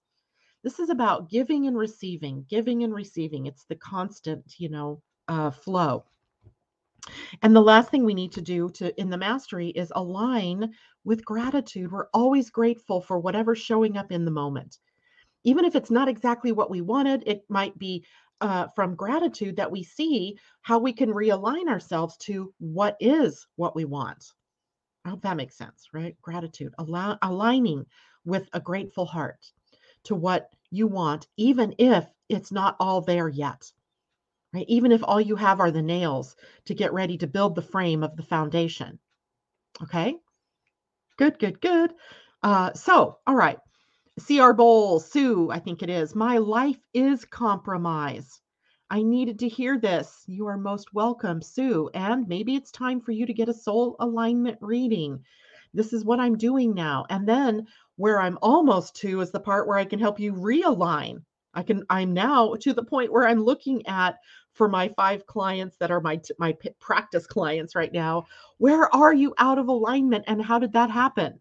[0.65, 3.45] This is about giving and receiving, giving and receiving.
[3.45, 6.07] It's the constant, you know, uh, flow.
[7.43, 10.73] And the last thing we need to do to in the mastery is align
[11.05, 11.91] with gratitude.
[11.91, 14.79] We're always grateful for whatever's showing up in the moment.
[15.45, 18.05] Even if it's not exactly what we wanted, it might be
[18.41, 23.75] uh, from gratitude that we see how we can realign ourselves to what is what
[23.75, 24.33] we want.
[25.05, 26.17] I hope that makes sense, right?
[26.21, 27.87] Gratitude, aligning
[28.25, 29.51] with a grateful heart
[30.05, 33.73] to what you want, even if it's not all there yet,
[34.53, 34.67] right?
[34.69, 36.37] Even if all you have are the nails
[36.67, 38.99] to get ready to build the frame of the foundation.
[39.83, 40.17] Okay.
[41.17, 41.93] Good, good, good.
[42.43, 43.59] Uh, so, all right.
[44.27, 46.15] CR Bowl, Sue, I think it is.
[46.15, 48.41] My life is compromised.
[48.91, 50.25] I needed to hear this.
[50.27, 51.91] You are most welcome, Sue.
[51.95, 55.25] And maybe it's time for you to get a soul alignment reading.
[55.73, 57.07] This is what I'm doing now.
[57.09, 61.23] And then where I'm almost to is the part where I can help you realign.
[61.55, 64.19] I can I'm now to the point where I'm looking at
[64.53, 68.27] for my five clients that are my my practice clients right now,
[68.59, 71.41] where are you out of alignment and how did that happen?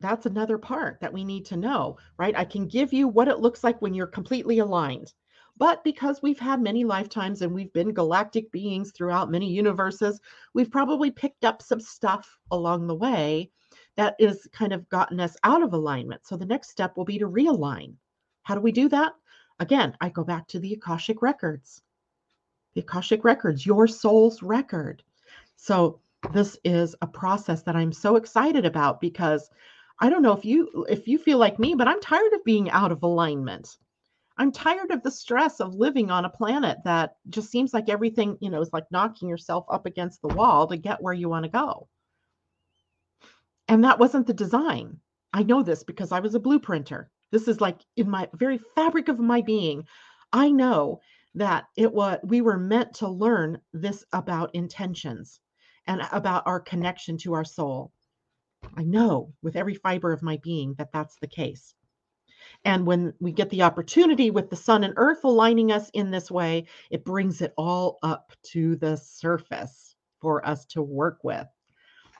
[0.00, 2.36] that's another part that we need to know, right?
[2.36, 5.12] I can give you what it looks like when you're completely aligned.
[5.56, 10.18] But because we've had many lifetimes and we've been galactic beings throughout many universes,
[10.54, 13.50] we've probably picked up some stuff along the way
[13.96, 16.26] that is kind of gotten us out of alignment.
[16.26, 17.94] So the next step will be to realign.
[18.44, 19.12] How do we do that?
[19.60, 21.82] Again, I go back to the Akashic records.
[22.74, 25.02] The Akashic records, your soul's record.
[25.56, 26.00] So
[26.32, 29.50] this is a process that I'm so excited about because
[30.00, 32.70] I don't know if you if you feel like me, but I'm tired of being
[32.70, 33.76] out of alignment.
[34.38, 38.38] I'm tired of the stress of living on a planet that just seems like everything,
[38.40, 41.44] you know, is like knocking yourself up against the wall to get where you want
[41.44, 41.86] to go.
[43.68, 45.00] And that wasn't the design.
[45.34, 47.08] I know this because I was a blueprinter.
[47.30, 49.84] This is like in my very fabric of my being.
[50.32, 51.00] I know
[51.34, 55.40] that it was we were meant to learn this about intentions
[55.86, 57.92] and about our connection to our soul.
[58.76, 61.74] I know with every fiber of my being that that's the case.
[62.64, 66.30] And when we get the opportunity with the sun and earth aligning us in this
[66.30, 71.46] way, it brings it all up to the surface for us to work with.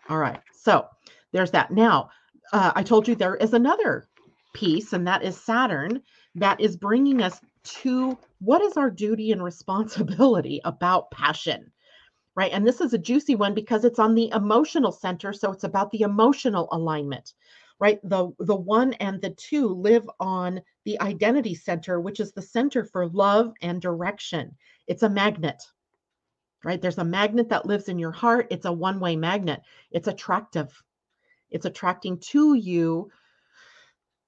[0.08, 0.40] All right.
[0.52, 0.86] So
[1.32, 1.70] there's that.
[1.70, 2.10] Now,
[2.52, 4.08] uh, I told you there is another
[4.52, 6.02] piece, and that is Saturn,
[6.36, 11.70] that is bringing us to what is our duty and responsibility about passion
[12.36, 12.52] right?
[12.52, 15.32] And this is a juicy one because it's on the emotional center.
[15.32, 17.34] So it's about the emotional alignment,
[17.78, 18.00] right?
[18.04, 22.84] The, the one and the two live on the identity center, which is the center
[22.84, 24.56] for love and direction.
[24.86, 25.62] It's a magnet,
[26.64, 26.80] right?
[26.80, 28.46] There's a magnet that lives in your heart.
[28.50, 30.70] It's a one way magnet, it's attractive.
[31.50, 33.10] It's attracting to you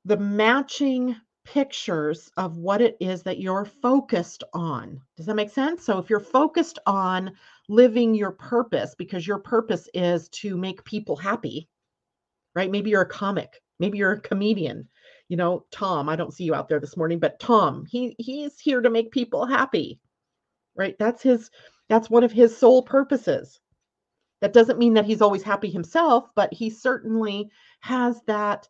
[0.05, 5.01] the matching pictures of what it is that you're focused on.
[5.17, 5.85] Does that make sense?
[5.85, 7.33] So if you're focused on
[7.69, 11.69] living your purpose because your purpose is to make people happy,
[12.55, 12.71] right?
[12.71, 14.89] Maybe you're a comic, maybe you're a comedian.
[15.29, 18.59] You know, Tom, I don't see you out there this morning, but Tom, he he's
[18.59, 19.99] here to make people happy.
[20.75, 20.97] Right?
[20.99, 21.51] That's his
[21.89, 23.61] that's one of his sole purposes.
[24.41, 27.51] That doesn't mean that he's always happy himself, but he certainly
[27.81, 28.69] has that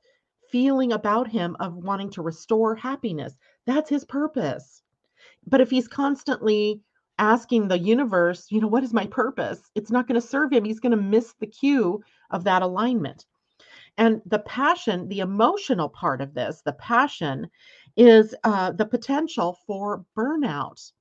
[0.52, 3.34] feeling about him of wanting to restore happiness.
[3.66, 4.82] That's his purpose.
[5.46, 6.82] But if he's constantly
[7.18, 9.70] asking the universe, you know, what is my purpose?
[9.74, 10.64] It's not going to serve him.
[10.64, 13.26] He's going to miss the cue of that alignment.
[13.98, 17.48] And the passion, the emotional part of this, the passion
[17.96, 20.92] is uh, the potential for burnout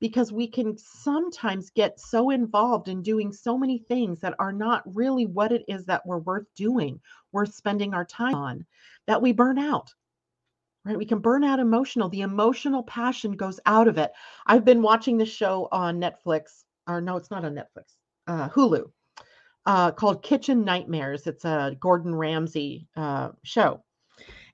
[0.00, 4.82] because we can sometimes get so involved in doing so many things that are not
[4.94, 7.00] really what it is that we're worth doing,
[7.32, 8.66] worth spending our time on,
[9.06, 9.92] that we burn out
[10.86, 10.96] right?
[10.96, 12.08] We can burn out emotional.
[12.08, 14.12] The emotional passion goes out of it.
[14.46, 17.96] I've been watching this show on Netflix, or no, it's not on Netflix,
[18.28, 18.84] uh, Hulu,
[19.66, 21.26] uh, called Kitchen Nightmares.
[21.26, 23.82] It's a Gordon Ramsay uh, show.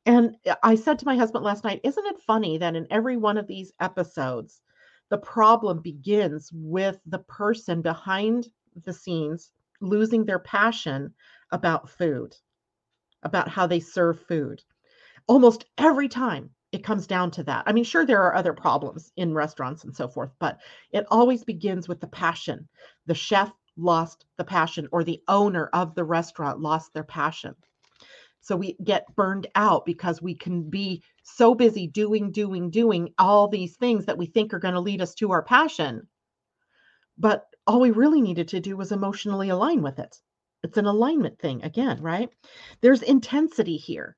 [0.06, 3.38] And I said to my husband last night, isn't it funny that in every one
[3.38, 4.60] of these episodes,
[5.12, 8.48] the problem begins with the person behind
[8.86, 9.52] the scenes
[9.82, 11.12] losing their passion
[11.50, 12.34] about food,
[13.22, 14.62] about how they serve food
[15.26, 17.64] almost every time it comes down to that.
[17.66, 20.58] I mean, sure, there are other problems in restaurants and so forth, but
[20.92, 22.66] it always begins with the passion.
[23.04, 27.54] The chef lost the passion, or the owner of the restaurant lost their passion.
[28.42, 33.46] So we get burned out because we can be so busy doing, doing, doing all
[33.46, 36.08] these things that we think are going to lead us to our passion.
[37.16, 40.20] But all we really needed to do was emotionally align with it.
[40.64, 42.30] It's an alignment thing again, right?
[42.80, 44.16] There's intensity here.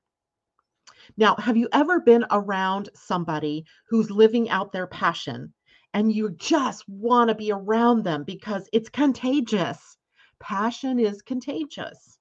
[1.17, 5.53] Now, have you ever been around somebody who's living out their passion
[5.93, 9.97] and you just want to be around them because it's contagious?
[10.39, 12.14] Passion is contagious.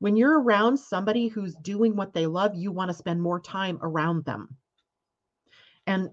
[0.00, 3.78] When you're around somebody who's doing what they love, you want to spend more time
[3.82, 4.56] around them.
[5.86, 6.10] And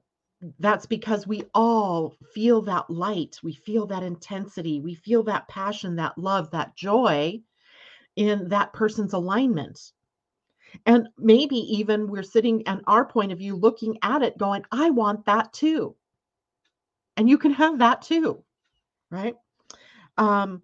[0.59, 5.95] that's because we all feel that light, we feel that intensity, we feel that passion,
[5.97, 7.39] that love, that joy
[8.15, 9.91] in that person's alignment.
[10.85, 14.89] And maybe even we're sitting at our point of view looking at it going, I
[14.89, 15.95] want that too.
[17.17, 18.43] And you can have that too,
[19.09, 19.35] right?
[20.17, 20.61] Um,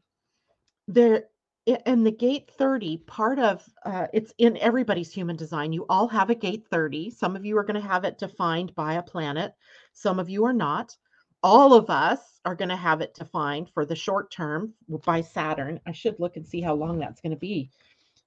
[0.87, 1.25] there
[1.65, 5.73] in the gate 30 part of uh, it's in everybody's human design.
[5.73, 8.73] You all have a gate 30 some of you are going to have it defined
[8.75, 9.53] by a planet.
[9.93, 10.95] Some of you are not.
[11.43, 14.73] All of us are going to have it defined for the short term
[15.05, 15.79] by saturn.
[15.85, 17.69] I should look and see how long that's going to be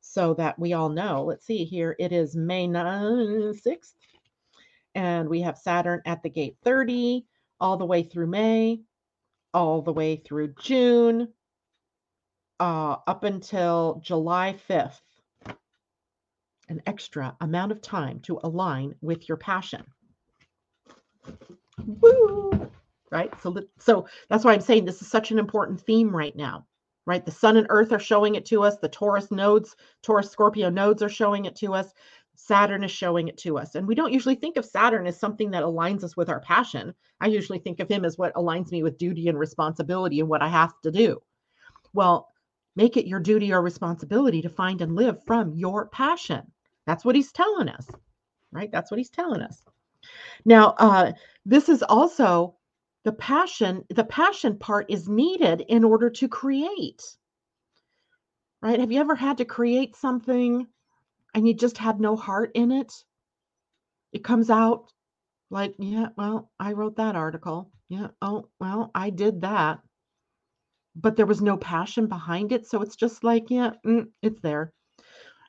[0.05, 1.25] so that we all know.
[1.25, 1.97] Let's see here.
[1.99, 3.95] It is May 6th,
[4.95, 7.25] and we have Saturn at the gate 30
[7.61, 8.83] all the way through May,
[9.55, 11.29] all the way through June,
[12.61, 15.01] uh, up until July 5th.
[16.69, 19.85] An extra amount of time to align with your passion.
[21.85, 22.71] Woo!
[23.11, 23.31] Right?
[23.43, 26.67] So, so that's why I'm saying this is such an important theme right now
[27.07, 27.25] right?
[27.25, 28.79] The sun and earth are showing it to us.
[28.79, 31.93] The Taurus nodes, Taurus Scorpio nodes are showing it to us.
[32.37, 33.75] Saturn is showing it to us.
[33.75, 36.95] And we don't usually think of Saturn as something that aligns us with our passion.
[37.21, 40.43] I usually think of him as what aligns me with duty and responsibility and what
[40.43, 41.23] I have to do.
[41.93, 42.29] Well,
[42.77, 46.43] make it your duty or responsibility to find and live from your passion.
[46.87, 47.87] That's what he's telling us,
[48.53, 48.71] right?
[48.71, 49.63] That's what he's telling us.
[50.45, 51.13] Now, uh,
[51.47, 52.57] this is also
[53.05, 57.03] the passion the passion part is needed in order to create
[58.63, 60.67] right have you ever had to create something
[61.35, 62.93] and you just had no heart in it
[64.13, 64.91] it comes out
[65.51, 69.81] like yeah well i wrote that article yeah oh well i did that
[70.97, 74.73] but there was no passion behind it so it's just like yeah mm, it's there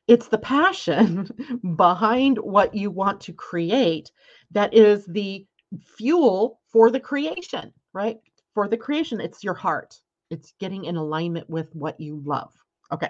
[0.08, 1.30] it's the passion
[1.78, 4.12] behind what you want to create
[4.52, 5.46] that is the
[5.84, 8.18] fuel for the creation, right?
[8.54, 10.00] For the creation, it's your heart.
[10.30, 12.54] It's getting in alignment with what you love.
[12.92, 13.10] Okay,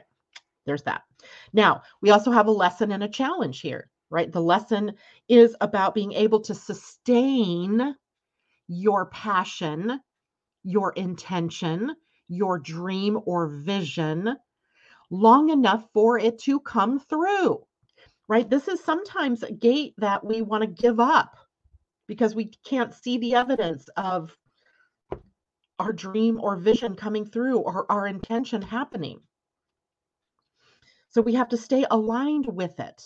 [0.66, 1.04] there's that.
[1.54, 4.32] Now, we also have a lesson and a challenge here, right?
[4.32, 4.94] The lesson
[5.28, 7.96] is about being able to sustain
[8.68, 10.00] your passion,
[10.64, 11.96] your intention,
[12.28, 14.36] your dream or vision
[15.10, 17.64] long enough for it to come through,
[18.28, 18.50] right?
[18.50, 21.38] This is sometimes a gate that we want to give up
[22.08, 24.36] because we can't see the evidence of
[25.80, 29.20] our dream or vision coming through or our intention happening.
[31.10, 33.02] So we have to stay aligned with it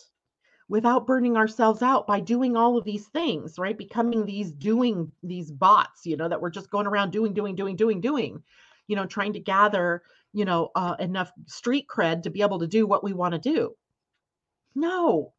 [0.67, 3.77] without burning ourselves out by doing all of these things, right?
[3.77, 7.75] Becoming these doing these bots, you know, that we're just going around doing, doing, doing,
[7.75, 8.43] doing, doing,
[8.89, 10.01] you know, trying to gather
[10.33, 13.39] you know, uh, enough street cred to be able to do what we want to
[13.39, 13.75] do.
[14.75, 15.33] No,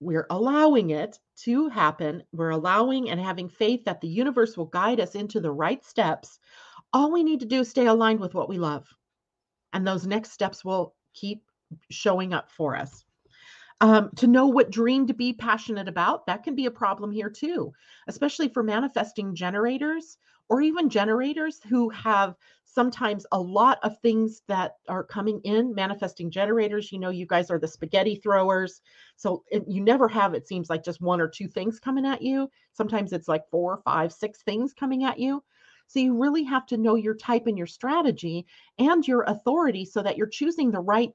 [0.00, 2.22] we're allowing it to happen.
[2.32, 6.38] We're allowing and having faith that the universe will guide us into the right steps.
[6.92, 8.86] All we need to do is stay aligned with what we love.
[9.72, 11.42] And those next steps will keep
[11.90, 13.04] showing up for us.
[13.80, 17.28] Um, to know what dream to be passionate about, that can be a problem here
[17.28, 17.72] too,
[18.08, 20.16] especially for manifesting generators
[20.48, 22.34] or even generators who have
[22.64, 26.92] sometimes a lot of things that are coming in manifesting generators.
[26.92, 28.82] You know you guys are the spaghetti throwers.
[29.16, 32.22] So it, you never have it seems like just one or two things coming at
[32.22, 32.50] you.
[32.72, 35.42] Sometimes it's like four five six things coming at you.
[35.88, 38.46] So you really have to know your type and your strategy
[38.78, 41.10] and your authority so that you're choosing the right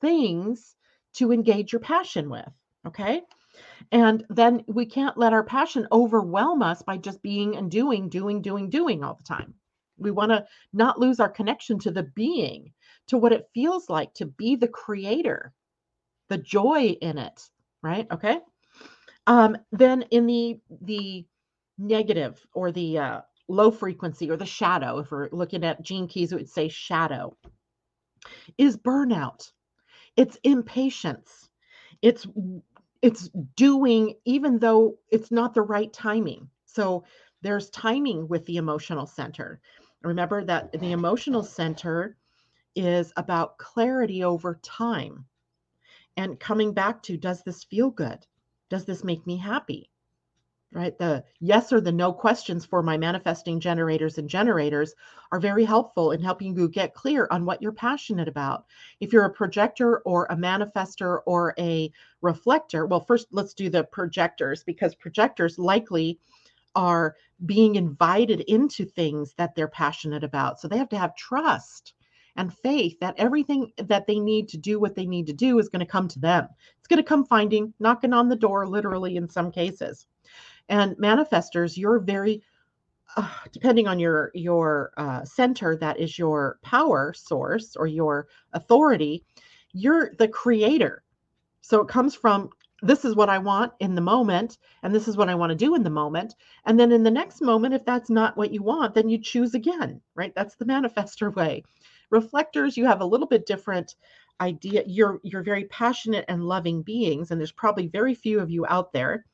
[0.00, 0.76] things
[1.14, 2.48] to engage your passion with
[2.86, 3.22] okay
[3.90, 8.42] and then we can't let our passion overwhelm us by just being and doing, doing,
[8.42, 9.54] doing, doing all the time.
[9.98, 12.72] We want to not lose our connection to the being,
[13.08, 15.52] to what it feels like to be the creator,
[16.28, 17.50] the joy in it,
[17.82, 18.06] right?
[18.10, 18.40] Okay.
[19.26, 21.26] Um, then in the the
[21.78, 26.32] negative or the uh, low frequency or the shadow, if we're looking at Gene Keys,
[26.32, 27.36] it would say shadow,
[28.58, 29.50] is burnout.
[30.16, 31.48] It's impatience.
[32.00, 32.26] It's
[33.02, 36.48] it's doing even though it's not the right timing.
[36.66, 37.04] So
[37.42, 39.60] there's timing with the emotional center.
[40.02, 42.16] Remember that the emotional center
[42.76, 45.26] is about clarity over time
[46.16, 48.26] and coming back to does this feel good?
[48.70, 49.91] Does this make me happy?
[50.72, 50.96] Right?
[50.98, 54.94] The yes or the no questions for my manifesting generators and generators
[55.30, 58.64] are very helpful in helping you get clear on what you're passionate about.
[59.00, 61.92] If you're a projector or a manifester or a
[62.22, 66.18] reflector, well, first let's do the projectors because projectors likely
[66.74, 70.58] are being invited into things that they're passionate about.
[70.58, 71.92] So they have to have trust
[72.36, 75.68] and faith that everything that they need to do what they need to do is
[75.68, 76.48] going to come to them.
[76.78, 80.06] It's going to come finding, knocking on the door, literally in some cases.
[80.68, 82.42] And manifestors, you're very
[83.16, 89.24] uh, depending on your your uh, center that is your power source or your authority
[89.72, 91.02] you're the creator.
[91.62, 92.50] So it comes from
[92.84, 95.56] this is what i want in the moment and this is what i want to
[95.56, 96.34] do in the moment
[96.66, 99.54] and then in the next moment if that's not what you want then you choose
[99.54, 100.32] again right?
[100.34, 101.62] That's the manifestor way.
[102.10, 103.94] Reflectors you have a little bit different
[104.40, 108.66] idea you're you're very passionate and loving beings and there's probably very few of you
[108.66, 109.24] out there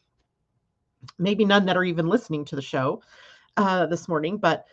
[1.18, 3.02] maybe none that are even listening to the show
[3.56, 4.66] uh, this morning, but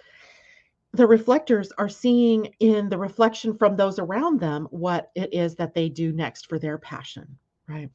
[0.94, 5.74] the reflectors are seeing in the reflection from those around them what it is that
[5.74, 7.90] they do next for their passion, right?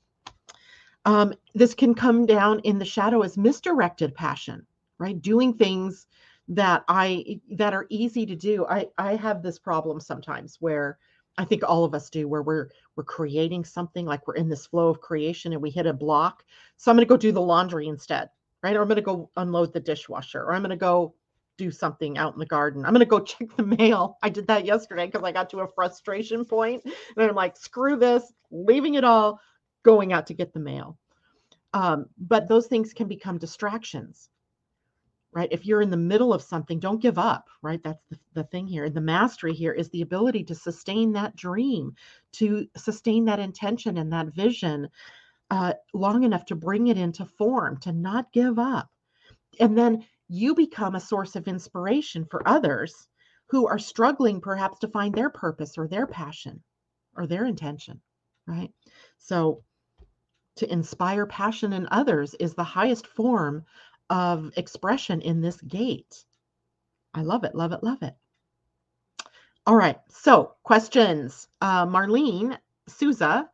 [1.07, 4.67] Um, this can come down in the shadow as misdirected passion,
[4.99, 5.21] right?
[5.21, 6.07] Doing things
[6.49, 8.67] that I that are easy to do.
[8.67, 10.99] I I have this problem sometimes where
[11.39, 14.67] I think all of us do where we're we're creating something like we're in this
[14.67, 16.45] flow of creation and we hit a block.
[16.77, 18.29] So I'm going to go do the laundry instead,
[18.63, 18.77] right?
[18.77, 21.15] Or I'm going to go unload the dishwasher or I'm going to go
[21.57, 22.85] do something out in the garden.
[22.85, 24.19] I'm going to go check the mail.
[24.23, 27.97] I did that yesterday because I got to a frustration point and I'm like, screw
[27.97, 29.41] this, leaving it all,
[29.83, 30.99] going out to get the mail.
[31.73, 34.29] Um, but those things can become distractions
[35.33, 35.49] right?
[35.53, 37.83] If you're in the middle of something, don't give up, right?
[37.83, 38.91] That's the, the thing here.
[38.91, 41.95] The mastery here is the ability to sustain that dream,
[42.33, 44.89] to sustain that intention and that vision
[45.51, 48.89] uh, long enough to bring it into form, to not give up.
[49.59, 53.07] And then you become a source of inspiration for others
[53.49, 56.63] who are struggling perhaps to find their purpose or their passion
[57.17, 58.01] or their intention,
[58.47, 58.73] right?
[59.19, 59.65] So,
[60.57, 63.65] to inspire passion in others is the highest form
[64.11, 66.25] of expression in this gate.
[67.15, 68.15] I love it, love it, love it.
[69.67, 71.49] All right, so questions.
[71.61, 72.59] Uh, Marlene
[72.89, 73.49] Souza,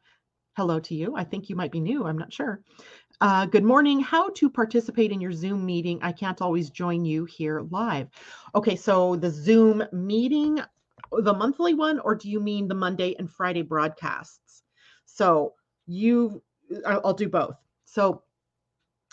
[0.56, 1.14] hello to you.
[1.16, 2.62] I think you might be new, I'm not sure.
[3.20, 4.00] Uh, good morning.
[4.00, 5.98] How to participate in your Zoom meeting?
[6.02, 8.08] I can't always join you here live.
[8.54, 10.60] Okay, so the Zoom meeting,
[11.10, 14.62] the monthly one, or do you mean the Monday and Friday broadcasts?
[15.06, 15.54] So
[15.86, 16.42] you,
[16.86, 17.56] I'll do both.
[17.86, 18.22] So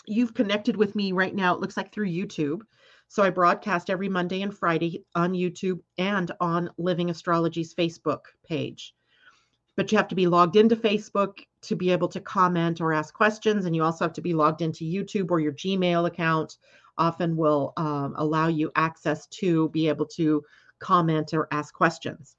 [0.06, 2.62] you've connected with me right now, it looks like through YouTube.
[3.08, 8.94] So I broadcast every Monday and Friday on YouTube and on Living Astrology's Facebook page.
[9.76, 13.12] But you have to be logged into Facebook to be able to comment or ask
[13.12, 13.66] questions.
[13.66, 16.56] And you also have to be logged into YouTube or your Gmail account
[16.96, 20.42] often will um, allow you access to be able to
[20.78, 22.36] comment or ask questions.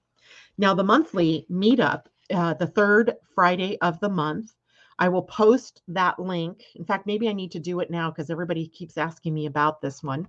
[0.58, 4.54] Now, the monthly meetup, uh, the third Friday of the month,
[4.98, 6.64] I will post that link.
[6.76, 9.82] In fact, maybe I need to do it now because everybody keeps asking me about
[9.82, 10.28] this one.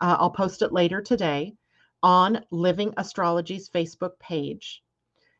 [0.00, 1.54] Uh, I'll post it later today.
[2.02, 4.82] on Living Astrology's Facebook page.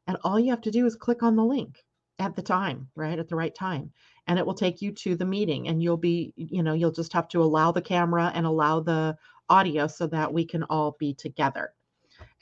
[0.06, 1.84] And all you have to do is click on the link
[2.18, 3.18] at the time, right?
[3.18, 3.92] At the right time.
[4.26, 5.68] And it will take you to the meeting.
[5.68, 9.16] And you'll be, you know, you'll just have to allow the camera and allow the
[9.48, 11.72] audio so that we can all be together.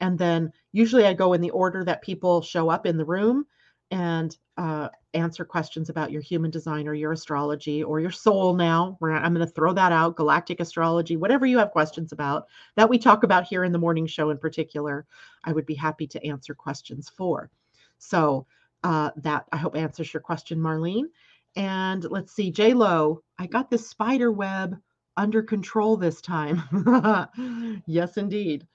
[0.00, 3.46] And then usually I go in the order that people show up in the room
[3.90, 8.98] and uh, answer questions about your human design or your astrology or your soul now.
[9.02, 12.98] I'm going to throw that out, galactic astrology, whatever you have questions about that we
[12.98, 15.06] talk about here in the morning show in particular,
[15.44, 17.50] I would be happy to answer questions for.
[17.98, 18.46] So
[18.84, 21.06] uh, that I hope answers your question, Marlene.
[21.56, 24.76] And let's see, J Lo, I got this spider web
[25.16, 26.62] under control this time.
[27.86, 28.66] yes, indeed.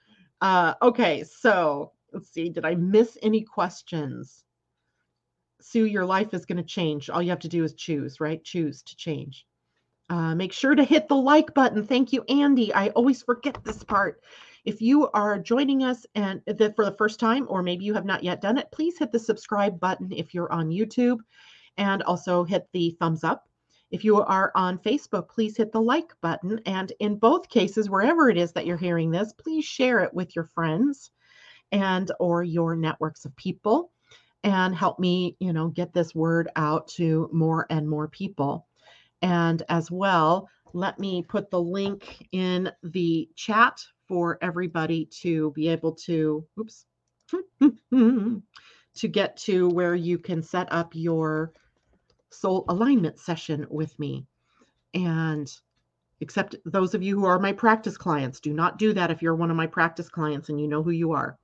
[0.41, 4.43] Uh, okay, so let's see, did I miss any questions?
[5.63, 7.09] Sue, your life is going to change.
[7.09, 8.43] All you have to do is choose, right?
[8.43, 9.45] Choose to change.
[10.09, 11.85] Uh, make sure to hit the like button.
[11.85, 12.73] Thank you, Andy.
[12.73, 14.21] I always forget this part.
[14.65, 18.05] If you are joining us and the, for the first time, or maybe you have
[18.05, 21.19] not yet done it, please hit the subscribe button if you're on YouTube
[21.77, 23.47] and also hit the thumbs up.
[23.91, 26.59] If you are on Facebook, please hit the like button.
[26.65, 30.35] And in both cases, wherever it is that you're hearing this, please share it with
[30.35, 31.11] your friends
[31.71, 33.92] and or your networks of people
[34.43, 38.67] and help me, you know, get this word out to more and more people.
[39.21, 45.69] And as well, let me put the link in the chat for everybody to be
[45.69, 46.85] able to, oops,
[47.91, 51.53] to get to where you can set up your
[52.31, 54.25] soul alignment session with me.
[54.93, 55.49] And
[56.19, 59.35] except those of you who are my practice clients, do not do that if you're
[59.35, 61.37] one of my practice clients and you know who you are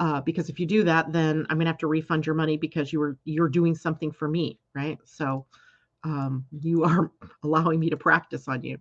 [0.00, 2.92] uh, because if you do that, then I'm gonna have to refund your money because
[2.92, 4.98] you were you're doing something for me, right?
[5.04, 5.46] So
[6.02, 7.12] um, you are
[7.44, 8.78] allowing me to practice on you.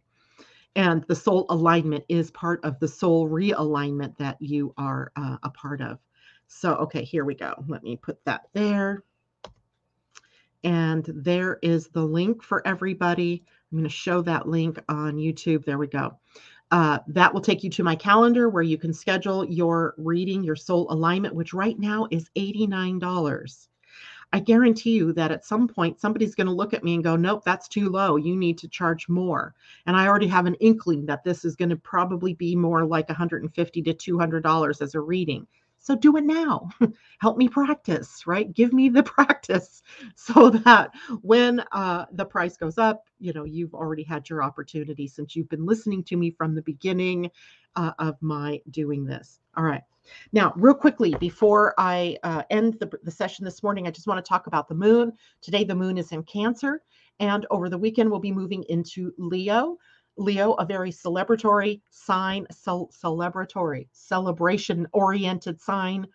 [0.76, 5.50] And the soul alignment is part of the soul realignment that you are uh, a
[5.50, 6.00] part of.
[6.48, 7.54] So, okay, here we go.
[7.68, 9.04] Let me put that there.
[10.64, 13.44] And there is the link for everybody.
[13.72, 15.66] I'm going to show that link on YouTube.
[15.66, 16.18] There we go.
[16.72, 20.56] Uh, that will take you to my calendar where you can schedule your reading, your
[20.56, 23.68] soul alignment, which right now is $89.
[24.32, 27.16] I guarantee you that at some point somebody's going to look at me and go,
[27.16, 28.16] Nope, that's too low.
[28.16, 29.56] You need to charge more.
[29.88, 33.10] And I already have an inkling that this is going to probably be more like
[33.10, 35.48] 150 to $200 as a reading.
[35.80, 36.70] So do it now.
[37.20, 38.54] Help me practice, right?
[38.54, 39.82] Give me the practice
[40.16, 45.08] so that when uh, the price goes up, you know, you've already had your opportunity
[45.08, 47.32] since you've been listening to me from the beginning
[47.76, 49.40] uh, of my doing this.
[49.56, 49.84] All right.
[50.34, 54.24] Now, real quickly, before I uh, end the, the session this morning, I just want
[54.24, 55.14] to talk about the moon.
[55.42, 56.82] Today, the moon is in Cancer,
[57.20, 59.78] and over the weekend, we'll be moving into Leo.
[60.20, 66.06] Leo, a very celebratory sign, cel- celebratory, celebration oriented sign,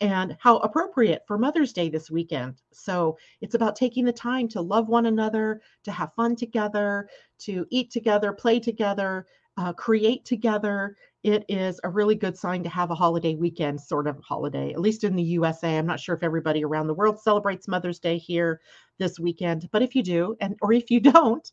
[0.00, 2.62] and how appropriate for Mother's Day this weekend.
[2.72, 7.08] So it's about taking the time to love one another, to have fun together,
[7.40, 9.26] to eat together, play together,
[9.58, 10.96] uh, create together.
[11.22, 14.80] It is a really good sign to have a holiday weekend, sort of holiday, at
[14.80, 15.78] least in the USA.
[15.78, 18.60] I'm not sure if everybody around the world celebrates Mother's Day here
[18.98, 21.52] this weekend, but if you do, and or if you don't,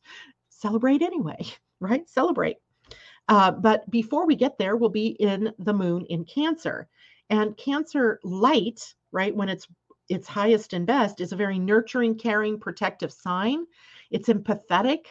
[0.50, 1.46] celebrate anyway
[1.82, 2.08] right?
[2.08, 2.58] Celebrate.
[3.28, 6.88] Uh, but before we get there, we'll be in the moon in Cancer.
[7.30, 9.68] And Cancer light, right, when it's
[10.10, 13.66] its highest and best, is a very nurturing, caring, protective sign.
[14.10, 15.06] It's empathetic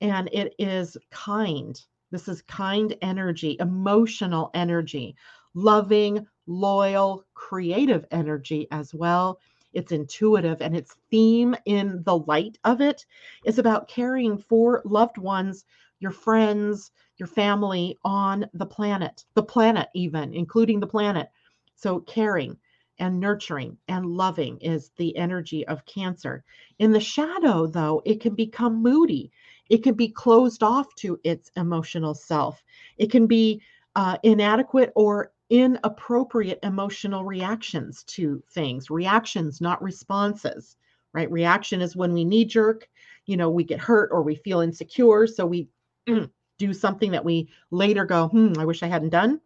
[0.00, 1.80] and it is kind.
[2.10, 5.16] This is kind energy, emotional energy,
[5.54, 9.40] loving, loyal, creative energy as well.
[9.74, 13.04] It's intuitive, and its theme in the light of it
[13.44, 15.66] is about caring for loved ones
[16.00, 21.28] your friends, your family on the planet, the planet, even, including the planet.
[21.74, 22.56] So, caring
[22.98, 26.44] and nurturing and loving is the energy of Cancer.
[26.78, 29.30] In the shadow, though, it can become moody.
[29.70, 32.62] It can be closed off to its emotional self.
[32.96, 33.60] It can be
[33.94, 40.76] uh, inadequate or inappropriate emotional reactions to things, reactions, not responses,
[41.12, 41.30] right?
[41.30, 42.88] Reaction is when we knee jerk,
[43.26, 45.26] you know, we get hurt or we feel insecure.
[45.26, 45.68] So we
[46.58, 49.40] do something that we later go, hmm, I wish I hadn't done.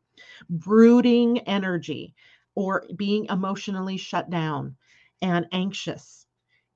[0.49, 2.15] Brooding energy
[2.55, 4.77] or being emotionally shut down
[5.21, 6.27] and anxious.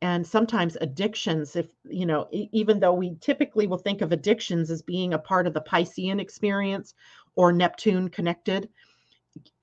[0.03, 4.83] And sometimes addictions, if you know, even though we typically will think of addictions as
[4.83, 6.95] being a part of the Piscean experience
[7.35, 8.69] or Neptune connected,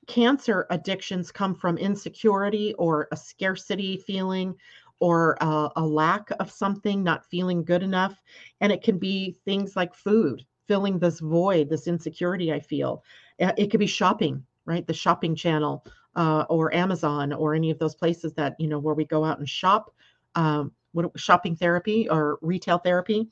[0.08, 4.56] cancer addictions come from insecurity or a scarcity feeling
[5.00, 8.16] or a, a lack of something, not feeling good enough.
[8.62, 13.04] And it can be things like food, filling this void, this insecurity I feel.
[13.40, 14.86] It could be shopping, right?
[14.88, 15.86] The shopping channel
[16.16, 19.40] uh, or Amazon or any of those places that, you know, where we go out
[19.40, 19.94] and shop,
[20.36, 23.28] um, what, shopping therapy or retail therapy.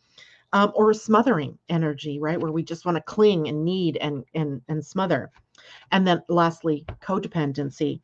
[0.53, 2.38] Um, or smothering energy, right?
[2.38, 5.32] Where we just want to cling and need and and and smother.
[5.93, 8.01] And then lastly, codependency.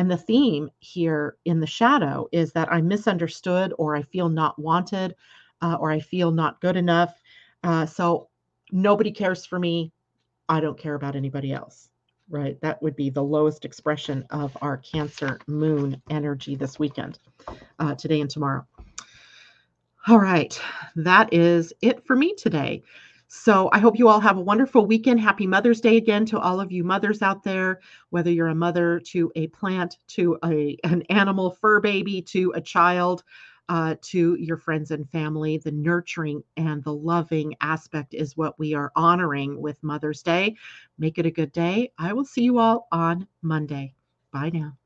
[0.00, 4.58] And the theme here in the shadow is that I'm misunderstood or I feel not
[4.58, 5.14] wanted
[5.60, 7.20] uh, or I feel not good enough.
[7.62, 8.30] Uh, so
[8.72, 9.92] nobody cares for me.
[10.48, 11.90] I don't care about anybody else,
[12.30, 12.58] right?
[12.62, 17.18] That would be the lowest expression of our Cancer moon energy this weekend,
[17.78, 18.66] uh, today and tomorrow.
[20.08, 20.58] All right,
[20.96, 22.82] that is it for me today.
[23.32, 25.20] So I hope you all have a wonderful weekend.
[25.20, 28.98] Happy Mother's Day again to all of you mothers out there, whether you're a mother
[29.06, 33.22] to a plant, to a, an animal fur baby, to a child
[33.68, 35.58] uh, to your friends and family.
[35.58, 40.56] The nurturing and the loving aspect is what we are honoring with Mother's Day.
[40.98, 41.92] Make it a good day.
[41.96, 43.94] I will see you all on Monday.
[44.32, 44.76] Bye now.